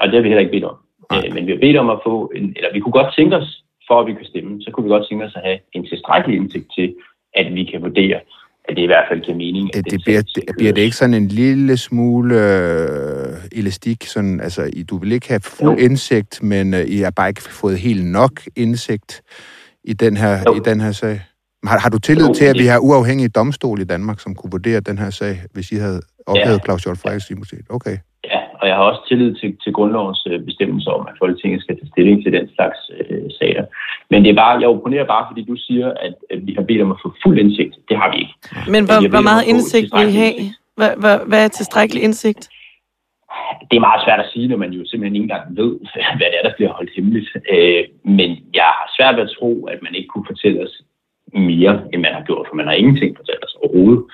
[0.00, 0.76] og det har vi heller ikke bedt om.
[1.10, 1.22] Nej.
[1.26, 3.64] Øh, men vi har bedt om at få, en, eller vi kunne godt tænke os,
[3.88, 6.36] for at vi kan stemme, så kunne vi godt tænke os at have en tilstrækkelig
[6.40, 6.94] indsigt til,
[7.34, 8.20] at vi kan vurdere,
[8.68, 9.74] at det i hvert fald giver mening.
[9.74, 14.02] Det, det bliver, det, bliver det ikke sådan en lille smule øh, elastik?
[14.04, 15.84] Sådan, altså, I- du vil ikke have fuld Jo.
[15.84, 19.22] indsigt, men øh, I har bare ikke fået helt nok indsigt
[19.84, 20.54] i den her, Jo.
[20.54, 21.20] i den her sag.
[21.70, 24.80] Har, har du tillid til, at vi har uafhængige domstol i Danmark, som kunne vurdere
[24.80, 26.64] den her sag, hvis I havde ophævet Ja.
[26.64, 27.66] Claus Hjort Frederiks immunitet?
[27.70, 27.96] Okay.
[28.32, 31.74] Ja, og jeg har også tillid til, til grundlovens øh, bestemmelser om, at Folketinget skal
[31.76, 33.64] tage stilling til den slags øh, sager.
[34.10, 36.82] Men det er bare, jeg opponerer bare, fordi du siger, at, at vi har bedt
[36.82, 37.74] om at få fuld indsigt.
[37.88, 38.34] Det har vi ikke.
[38.74, 40.34] Men hvor, hvor meget indsigt vil I have?
[40.78, 42.42] Hvad, hvad, hvad er tilstrækkelig indsigt?
[43.68, 45.70] Det er meget svært at sige, når man jo simpelthen ikke engang ved,
[46.18, 47.28] hvad det er, der bliver holdt hemmeligt.
[47.54, 47.82] Øh,
[48.18, 50.74] men jeg har svært ved at tro, at man ikke kunne fortælle os
[51.34, 54.04] mere, end man har gjort, for man har ingenting fortalt os overhovedet.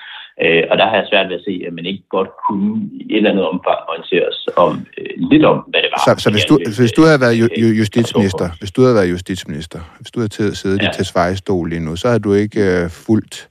[0.44, 3.00] Øh, og der har jeg svært ved at se, at man ikke godt kunne i
[3.10, 6.00] et eller andet omfang orientere os om, øh, lidt om, hvad det var.
[6.06, 8.94] Så, så hvis, du, vil, hvis du havde været ju, ju, justitsminister, hvis du havde
[8.94, 10.88] været justitsminister, hvis du havde siddet ja.
[10.88, 13.50] i Tesfaye-stol lige nu, så havde du ikke øh, fulgt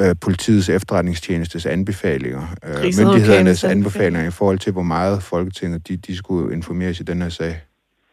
[0.00, 6.16] øh, politiets efterretningstjenestes anbefalinger, øh, myndighedernes anbefalinger i forhold til, hvor meget Folketinget de, de
[6.16, 7.54] skulle informeres i den her sag.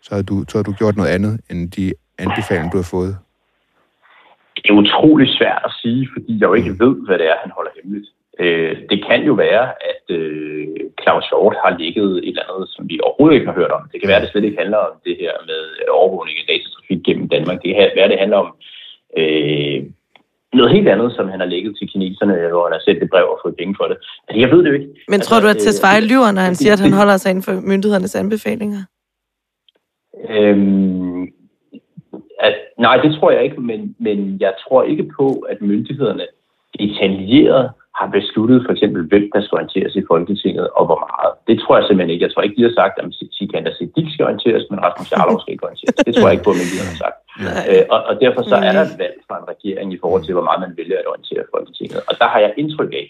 [0.02, 3.18] Så har du, så har du gjort noget andet, end de anbefalinger, du har fået.
[4.62, 7.52] Det er utrolig svært at sige, fordi jeg jo ikke ved, hvad det er, han
[7.58, 8.10] holder hemmeligt.
[8.40, 10.68] Øh, det kan jo være, at øh,
[11.02, 13.84] Claus Hjort har ligget et eller andet, som vi overhovedet ikke har hørt om.
[13.92, 15.62] Det kan være, at det slet ikke handler om det her med
[16.00, 17.58] overvågning af datatrafik gennem Danmark.
[17.62, 18.50] Det kan være, at det handler om
[19.20, 19.80] øh,
[20.60, 23.26] noget helt andet, som han har lægget til kineserne, hvor han har sendt et brev
[23.34, 23.98] og fået penge for det.
[24.28, 24.92] Altså, jeg ved det jo ikke.
[25.08, 27.44] Men altså, tror du, at Tesfaye lyver, når han siger, at han holder sig inden
[27.48, 28.82] for myndighedernes anbefalinger?
[30.30, 31.22] Øhm,
[32.48, 36.26] at, nej, det tror jeg ikke, men, men jeg tror ikke på, at myndighederne
[36.80, 41.32] detaljeret har besluttet for eksempel, hvem der skal orienteres i Folketinget og hvor meget.
[41.50, 42.26] Det tror jeg simpelthen ikke.
[42.26, 43.06] Jeg tror ikke, de har sagt, at
[43.38, 45.96] Sikander Siddiq skal orienteres, men Rasmus Jarlov skal ikke orienteres.
[46.08, 47.18] Det tror jeg ikke på, at myndighederne har sagt.
[47.72, 50.34] Øh, og, og derfor så er der et valg fra en regering i forhold til,
[50.36, 52.00] hvor meget man vælger at orientere Folketinget.
[52.10, 53.08] Og der har jeg indtryk af,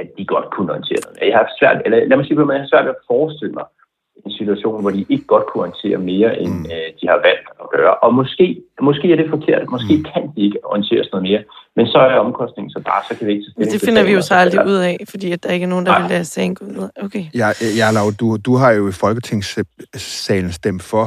[0.00, 1.16] at de godt kunne orientere noget.
[1.30, 3.66] Jeg har svært, eller lad mig sige, at jeg har svært ved at forestille mig,
[4.26, 6.74] en situation, hvor de ikke godt kunne orientere mere, end mm.
[6.74, 7.94] øh, de har valgt at gøre.
[8.04, 8.46] Og måske,
[8.88, 10.04] måske er det forkert, måske mm.
[10.12, 11.42] kan de ikke orienteres noget mere,
[11.76, 14.22] men så er omkostningen så bare, så kan vi ikke tage Det finder vi jo
[14.22, 16.00] så aldrig ud af, fordi at der ikke er nogen, der Nej.
[16.00, 16.88] vil lade sagen gå ud.
[17.04, 17.24] Okay.
[17.34, 17.48] Ja,
[17.80, 21.06] ja Lav, du, du har jo i Folketingssalen stemt for,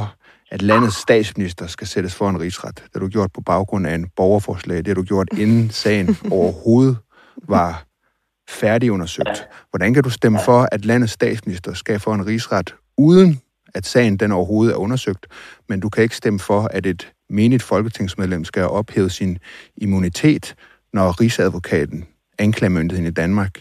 [0.50, 2.74] at landets statsminister skal sættes for en rigsret.
[2.74, 4.78] Det har du gjort på baggrund af en borgerforslag.
[4.78, 6.96] Det har du gjort, inden sagen overhovedet
[7.48, 7.84] var
[8.50, 9.48] færdigundersøgt.
[9.70, 13.30] Hvordan kan du stemme for, at landets statsminister skal få en rigsret uden
[13.74, 15.26] at sagen den overhovedet er undersøgt,
[15.68, 19.38] men du kan ikke stemme for, at et menigt folketingsmedlem skal ophæve sin
[19.76, 20.54] immunitet,
[20.92, 22.04] når rigsadvokaten,
[22.38, 23.54] anklagemyndigheden i Danmark,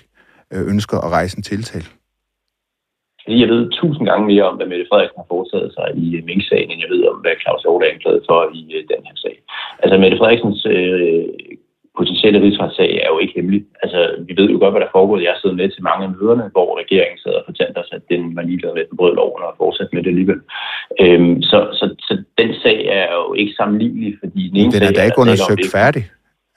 [0.54, 1.86] øh, ønsker at rejse en tiltale.
[3.28, 6.72] Jeg ved tusind gange mere om, hvad Mette Frederiksen har foretaget sig i øh, Mink-sagen,
[6.72, 9.36] end jeg ved om, hvad Claus Hjort er anklaget for i øh, den her sag.
[9.82, 11.28] Altså Mette Frederiksens øh,
[11.98, 13.62] potentielle rigsretssag er jo ikke hemmelig.
[13.84, 15.18] Altså, vi ved jo godt, hvad der foregår.
[15.18, 18.04] Jeg har siddet med til mange af møderne, hvor regeringen sad og fortalte os, at
[18.12, 20.40] den var ligeglad med den brød loven og fortsat med det alligevel.
[21.02, 24.94] Øhm, så, så, så, den sag er jo ikke sammenlignelig, fordi den ene den er
[24.98, 26.04] da ikke undersøgt færdig.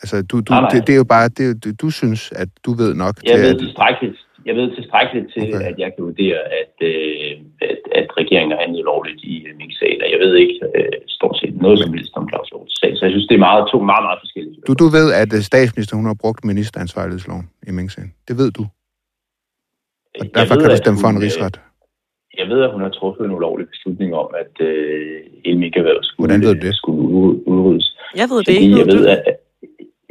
[0.02, 0.70] Altså, du, du, nej, nej.
[0.72, 3.42] Det, det, er jo bare, det, du, du synes, at du ved nok jeg til,
[3.44, 3.60] ved at...
[3.64, 4.18] tilstrækkeligt,
[4.48, 5.66] jeg ved tilstrækkeligt til, okay.
[5.68, 7.32] at jeg kan vurdere, at, øh,
[7.70, 10.92] at, at regeringen har handlet lovligt i øh, min sag, og jeg ved ikke øh,
[11.16, 12.49] stort set noget som helst om Claus
[13.00, 14.56] så jeg synes, det er meget, to meget, meget forskellige.
[14.66, 18.10] Du, du ved, at øh, statsministeren hun har brugt ministeransvarlighedsloven i Mink-sagen.
[18.28, 18.64] Det ved du.
[20.20, 21.56] Og derfor ved, kan du stemme for en rigsret.
[22.40, 26.40] Jeg ved, at hun har truffet en ulovlig beslutning om, at øh, Elmik-erhvervet skulle, Hvordan
[26.46, 26.74] ved du det?
[26.80, 27.02] skulle
[27.52, 27.88] udryddes.
[28.20, 28.78] Jeg ved det ikke.
[28.78, 29.20] Jeg ved, at,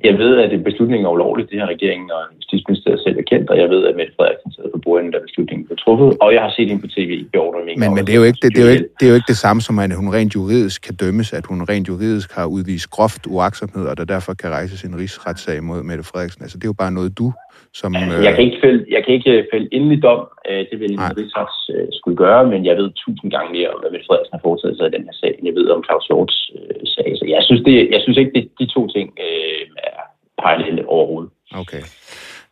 [0.04, 1.50] jeg ved, at beslutningen er ulovlig.
[1.52, 4.82] Det har regeringen og Justitsministeriet selv erkendt, og jeg ved, at Mette Frederiksen sidder på
[4.86, 7.94] bordet, da beslutningen blev truffet, og jeg har set hende på tv i beordret Men,
[7.96, 9.38] men det, er jo ikke, det, det, er jo ikke, det er jo ikke det
[9.38, 13.24] samme som, at hun rent juridisk kan dømmes, at hun rent juridisk har udvist groft
[13.28, 16.42] uaksomhed, og der derfor kan rejse sin rigsretssag mod Mette Frederiksen.
[16.44, 17.34] Altså, det er jo bare noget, du
[17.74, 17.96] som...
[17.96, 18.24] Øh...
[18.28, 20.22] Jeg kan ikke fælde, jeg kan ikke fælde endelig dom.
[20.50, 23.80] Øh, det vil en rigsret øh, skulle gøre, men jeg ved tusind gange mere om,
[23.80, 26.06] hvad Mette Frederiksen har foretaget sig i den her sag, end jeg ved om Claus
[26.10, 27.10] Hjorts øh, sag.
[27.20, 30.00] Så jeg synes, det, jeg synes ikke, det, de to ting øh, er
[30.42, 31.32] parallelle overhovedet.
[31.64, 31.84] Okay.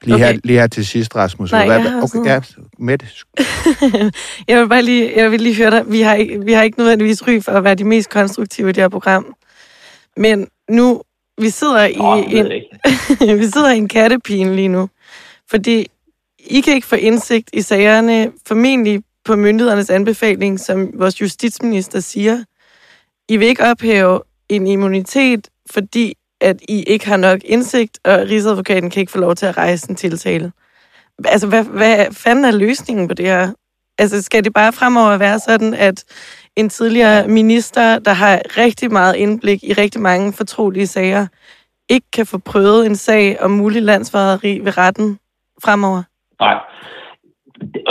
[0.03, 0.25] Lige, okay.
[0.25, 1.51] her, lige her til sidst, Rasmus.
[1.51, 2.39] Nej, Hvad, jeg okay, ja,
[2.79, 3.09] med det.
[4.49, 5.83] jeg vil bare lige, jeg vil lige høre dig.
[5.91, 8.71] Vi har, ikke, vi har ikke nødvendigvis ry for at være de mest konstruktive i
[8.71, 9.35] det her program.
[10.17, 11.01] Men nu,
[11.41, 12.45] vi sidder i Nå, en,
[13.41, 14.89] vi sidder i en kattepine lige nu.
[15.49, 15.87] Fordi
[16.39, 22.43] I kan ikke få indsigt i sagerne, formentlig på myndighedernes anbefaling, som vores justitsminister siger.
[23.29, 28.89] I vil ikke ophæve en immunitet, fordi at I ikke har nok indsigt, og Rigsadvokaten
[28.89, 30.51] kan ikke få lov til at rejse en tiltale.
[31.25, 33.51] Altså, hvad, hvad fanden er løsningen på det her?
[33.97, 36.03] Altså, skal det bare fremover være sådan, at
[36.55, 41.27] en tidligere minister, der har rigtig meget indblik i rigtig mange fortrolige sager,
[41.89, 45.19] ikke kan få prøvet en sag om mulig landsforræderi ved retten
[45.65, 46.03] fremover?
[46.39, 46.57] Nej,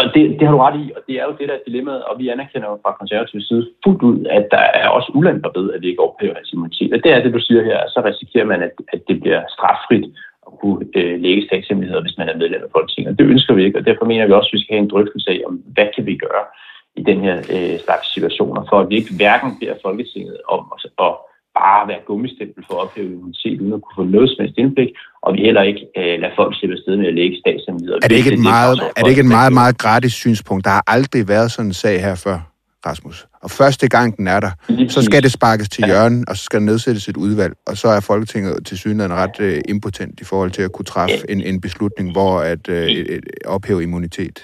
[0.01, 2.05] og det, det har du ret i, og det er jo det, der er dilemmaet,
[2.05, 5.73] og vi anerkender jo fra konservativ side fuldt ud, at der er også ulemper ved,
[5.73, 6.93] at vi ikke ophæver hans immunitet.
[6.95, 10.07] Og det er det, du siger her, så risikerer man, at, at det bliver straffrit
[10.47, 13.13] at kunne øh, lægge statshemmeligheder, hvis man er medlem af Folketinget.
[13.13, 14.91] Og det ønsker vi ikke, og derfor mener vi også, at vi skal have en
[14.91, 16.45] drøftelse af, om hvad kan vi gøre
[17.01, 20.81] i den her øh, slags situationer, for at vi ikke hverken beder Folketinget om at,
[21.07, 21.15] at
[21.61, 24.91] bare være gummistempel for at ophæve immunitet, uden at kunne få noget som helst indblik,
[25.25, 27.99] og vi heller ikke øh, lader folk slippe afsted med at lægge statshemmeligheder.
[28.05, 30.65] Er det ikke et meget, er det ikke et meget, meget gratis synspunkt?
[30.69, 32.39] Der har aldrig været sådan en sag her før,
[32.87, 33.19] Rasmus.
[33.45, 34.51] Og første gang den er der,
[34.89, 37.89] så skal det sparkes til hjørnen, og så skal der nedsættes et udvalg, og så
[37.89, 41.61] er Folketinget til synligheden ret øh, impotent i forhold til at kunne træffe en, en
[41.61, 44.43] beslutning, hvor at øh, et, ophæve immunitet.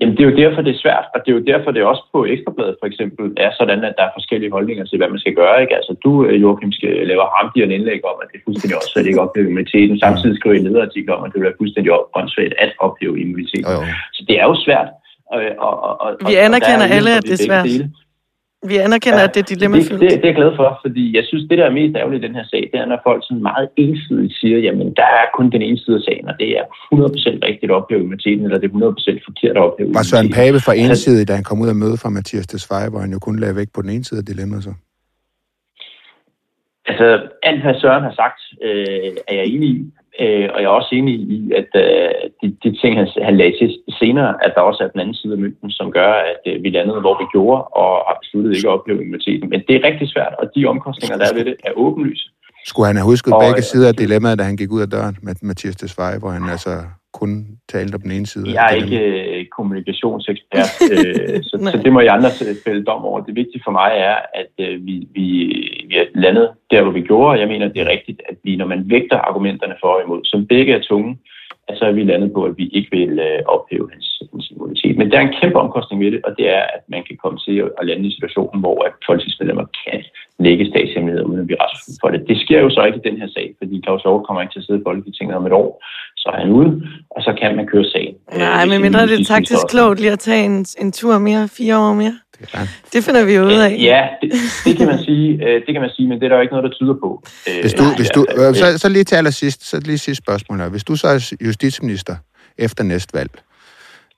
[0.00, 2.04] Jamen, det er jo derfor, det er svært, og det er jo derfor, det også
[2.14, 5.34] på Ekstrabladet for eksempel er sådan, at der er forskellige holdninger til, hvad man skal
[5.40, 5.56] gøre.
[5.62, 5.74] Ikke?
[5.78, 8.92] Altså, du, øh, Joachim, skal lave hamdi en indlæg om, at det er fuldstændig også,
[8.96, 9.98] at det ikke ophæve immuniteten.
[10.04, 13.72] Samtidig skriver I en lederartikel om, at det vil være fuldstændig åndssvagt at ophæve immuniteten.
[13.74, 13.92] Jo, jo.
[14.16, 14.88] Så det er jo svært.
[15.32, 17.64] Og, og, og, og, Vi og anerkender der er alle, at det er svært.
[17.70, 17.84] dele.
[18.68, 20.00] Vi anerkender, at det er det, dilemmafyldt.
[20.00, 22.26] det, det er jeg glad for, fordi jeg synes, det der er mest ærgerligt i
[22.26, 25.46] den her sag, det er, når folk sådan meget ensidigt siger, jamen, der er kun
[25.50, 28.68] den ene side af sagen, og det er 100% rigtigt at ophæve immuniteten, eller det
[28.70, 28.74] er
[29.18, 30.30] 100% forkert at ophæve Var Søren.
[30.40, 33.18] Pape for ensidig, da han kom ud af møde fra Mathias Tesfaye, hvor han jo
[33.18, 34.72] kun lagde væk på den ene side af dilemmaet så?
[36.90, 37.06] Altså,
[37.42, 39.80] alt hvad Søren har sagt, øh, er jeg enig i.
[40.24, 42.10] Øh, og jeg er også enig i, at øh,
[42.40, 43.68] de, de ting, han, han lagde til
[44.00, 46.68] senere, at der også er den anden side af mønten, som gør, at øh, vi
[46.70, 49.48] landede, hvor vi gjorde, og har besluttet ikke at ophæve immuniteten.
[49.52, 52.26] Men det er rigtig svært, og de omkostninger, der er ved det, er åbenlyse.
[52.66, 54.90] Skulle han have husket Og, begge øh, sider af dilemmaet, da han gik ud af
[54.90, 56.72] døren med Mathias Tesfaye, hvor han altså
[57.12, 58.52] kun talte om den ene side?
[58.52, 62.30] Jeg er ikke øh, kommunikationsekspert, øh, så, så det må jeg andre
[62.64, 63.20] fælde dom over.
[63.20, 65.26] Det vigtige for mig er, at øh, vi, vi,
[65.88, 68.56] vi er landet der, hvor vi gjorde, og jeg mener, det er rigtigt, at vi,
[68.56, 71.18] når man vægter argumenterne for og imod, som begge er tunge,
[71.70, 74.96] at så er vi landet på, at vi ikke vil øh, ophæve hans, hans immunitet.
[74.98, 77.38] Men der er en kæmpe omkostning ved det, og det er, at man kan komme
[77.46, 80.00] til at, at lande i situationen, hvor at folketingsmedlemmer kan
[80.46, 82.28] lægge statshemmeligheder uden at blive retsforfulgt for det.
[82.30, 84.62] Det sker jo så ikke i den her sag, fordi Claus Hjort kommer ikke til
[84.62, 85.70] at sidde i Folketinget om et år,
[86.22, 86.70] så er han ude,
[87.16, 88.14] og så kan man køre sagen.
[88.36, 91.48] Nej, men mindre det er justitsminister taktisk klogt lige at tage en, en tur mere,
[91.48, 92.18] fire år mere.
[92.40, 92.66] Det er.
[92.92, 93.76] Det finder vi jo ud af.
[93.78, 94.32] Ja, det,
[94.64, 96.54] det, kan man sige, øh, det kan man sige, men det er der jo ikke
[96.54, 97.22] noget, der tyder på.
[97.48, 100.22] Øh, Hvis du, nej, hvis du, øh, så, så lige til allersidst, så lige sidste
[100.24, 100.68] spørgsmål her.
[100.68, 102.16] Hvis du så er justitsminister
[102.58, 103.30] efter næste valg,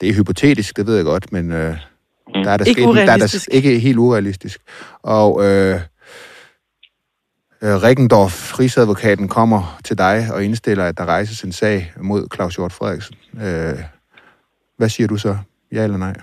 [0.01, 1.77] det er hypotetisk, det ved jeg godt, men øh,
[2.35, 4.61] der er der Ikke sket, der er der, ikke helt urealistisk.
[5.03, 5.81] Og øh,
[7.63, 11.79] Rikkendorf, rigsadvokaten, kommer til dig og indstiller, at der rejses en sag
[12.11, 13.17] mod Claus Hjort Frederiksen.
[13.47, 13.79] Øh,
[14.79, 15.33] hvad siger du så?
[15.73, 16.15] Ja eller nej?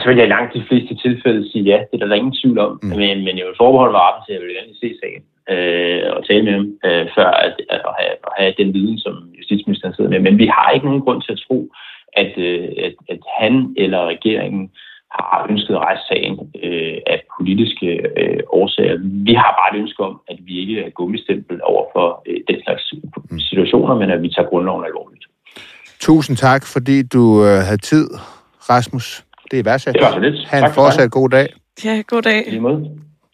[0.00, 2.58] Så vil jeg i langt de fleste tilfælde sige ja, det er der ingen tvivl
[2.58, 2.72] om.
[2.82, 2.88] Mm.
[2.88, 5.22] Men, men jeg vil forbeholde mig retten til, at jeg vil gerne se sagen
[5.52, 8.98] øh, og tale med ham, øh, før at, at, at, have, at have den viden,
[8.98, 10.20] som justitsministeren sidder med.
[10.20, 11.58] Men vi har ikke nogen grund til at tro,
[12.22, 14.70] at, øh, at, at han eller regeringen
[15.18, 16.34] har ønsket at rejse sagen
[16.64, 17.88] øh, af politiske
[18.20, 18.96] øh, årsager.
[19.28, 22.58] Vi har bare et ønske om, at vi ikke er gummistempel over for øh, den
[22.64, 22.82] slags
[23.50, 25.24] situationer, men at vi tager grundloven alvorligt.
[26.00, 28.08] Tusind tak, fordi du øh, havde tid,
[28.70, 29.24] Rasmus.
[29.50, 29.94] Det er værdsat.
[29.94, 30.48] Det var så lidt.
[30.48, 31.48] Ha' en Tak for fortsat god dag.
[31.84, 32.46] Ja, god dag.
[32.46, 32.90] I lige måde.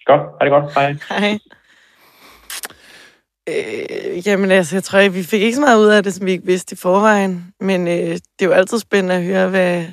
[0.06, 0.20] Godt.
[0.20, 0.74] Ha' det godt.
[0.74, 0.96] Hej.
[1.08, 1.38] Hej.
[3.48, 6.30] Øh, jamen altså, jeg tror, vi fik ikke så meget ud af det, som vi
[6.30, 7.54] ikke vidste i forvejen.
[7.60, 9.84] Men øh, det er jo altid spændende at høre, hvad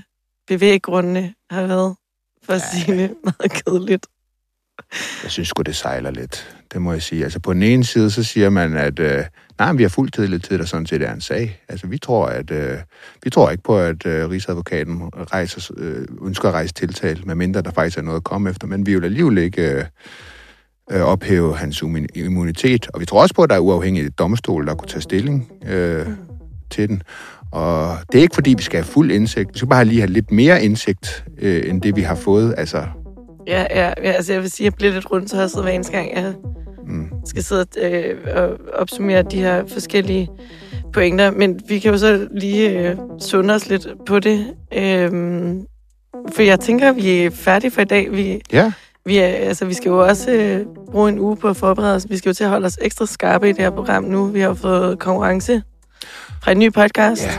[0.48, 1.96] bevæggrundene har været,
[2.44, 4.08] for sige det meget kedeligt.
[5.24, 6.58] Jeg synes sgu, det sejler lidt.
[6.74, 7.24] Det må jeg sige.
[7.24, 9.24] Altså på den ene side, så siger man, at øh,
[9.60, 11.62] nej, men vi har fuld tillid til, der sådan set er en sag.
[11.70, 12.78] Altså vi tror, at øh,
[13.24, 17.72] vi tror ikke på, at øh, Rigsadvokaten rejser, øh, ønsker at rejse tiltale, medmindre der
[17.72, 18.68] faktisk er noget at komme efter.
[18.68, 19.86] Men vi vil alligevel ikke øh,
[20.92, 22.88] øh, ophæve hans immun- immunitet.
[22.94, 26.08] Og vi tror også på, at der er uafhængige domstol, der kunne tage stilling øh,
[26.70, 27.04] til den.
[27.54, 29.50] Og det er ikke, fordi vi skal have fuld indsigt.
[29.54, 32.56] Vi skal bare lige have lidt mere indsigt, øh, end det vi har fået.
[32.58, 32.84] Altså,
[33.48, 35.94] Ja, ja, ja altså jeg vil sige, at jeg bliver lidt rundt så hver eneste
[35.94, 36.34] gang, jeg
[36.88, 37.08] mm.
[37.26, 40.30] skal sidde øh, og opsummere de her forskellige
[40.94, 41.32] pointer.
[41.32, 44.54] Men vi kan jo så lige øh, sunde os lidt på det.
[44.74, 45.66] Øhm,
[46.36, 48.12] for jeg tænker, at vi er færdige for i dag.
[48.12, 48.72] Vi, ja.
[49.06, 52.06] vi, er, altså, vi skal jo også øh, bruge en uge på at forberede os.
[52.10, 54.26] Vi skal jo til at holde os ekstra skarpe i det her program nu.
[54.26, 55.64] Vi har jo fået konkurrence
[56.44, 57.24] fra en ny podcast.
[57.24, 57.32] Ja.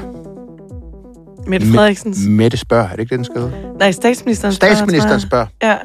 [1.47, 2.19] Mette Frederiksens.
[2.29, 3.73] Mette spørger, er det ikke det, den hedde?
[3.79, 5.47] Nej, statsministeren spørger, Statsministeren spørger.
[5.63, 5.77] Ja.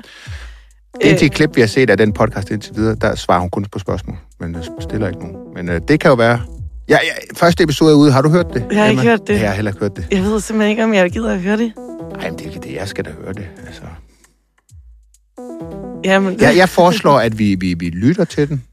[1.01, 3.65] Indtil et klip, vi har set af den podcast indtil videre, der svarer hun kun
[3.71, 5.37] på spørgsmål, men øh, stiller ikke nogen.
[5.55, 6.41] Men øh, det kan jo være...
[6.89, 8.11] Ja, ja, første episode er ude.
[8.11, 8.65] Har du hørt det?
[8.71, 9.11] Jeg har ikke Emma?
[9.11, 9.33] hørt det.
[9.33, 10.07] Ja, jeg har heller ikke hørt det.
[10.11, 11.73] Jeg ved simpelthen ikke, om jeg gider at høre det.
[12.17, 12.75] Nej, men det er ikke det.
[12.75, 13.47] Jeg skal da høre det.
[13.67, 13.81] Altså.
[16.05, 18.63] Jamen, Jeg, jeg foreslår, at vi, vi, vi lytter til den.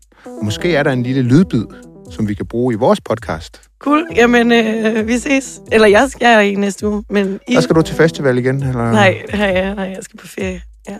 [0.42, 1.64] Måske er der en lille lydbid,
[2.10, 3.60] som vi kan bruge i vores podcast.
[3.78, 4.06] Cool.
[4.16, 5.60] Jamen, øh, vi ses.
[5.72, 7.54] Eller jeg skal jeg i næste uge, men I...
[7.54, 8.56] Der skal du til festival igen?
[8.62, 8.92] Eller?
[8.92, 10.62] Nej, nej, ja, nej, jeg skal på ferie.
[10.88, 10.96] Ja.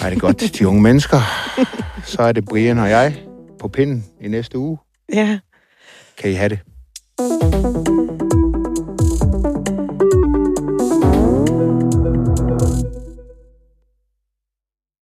[0.00, 0.58] Nej, det er godt.
[0.58, 1.20] De unge mennesker.
[2.04, 3.16] Så er det Brian og jeg
[3.60, 4.78] på pinden i næste uge.
[5.14, 5.38] ja.
[6.18, 6.58] Kan I have det?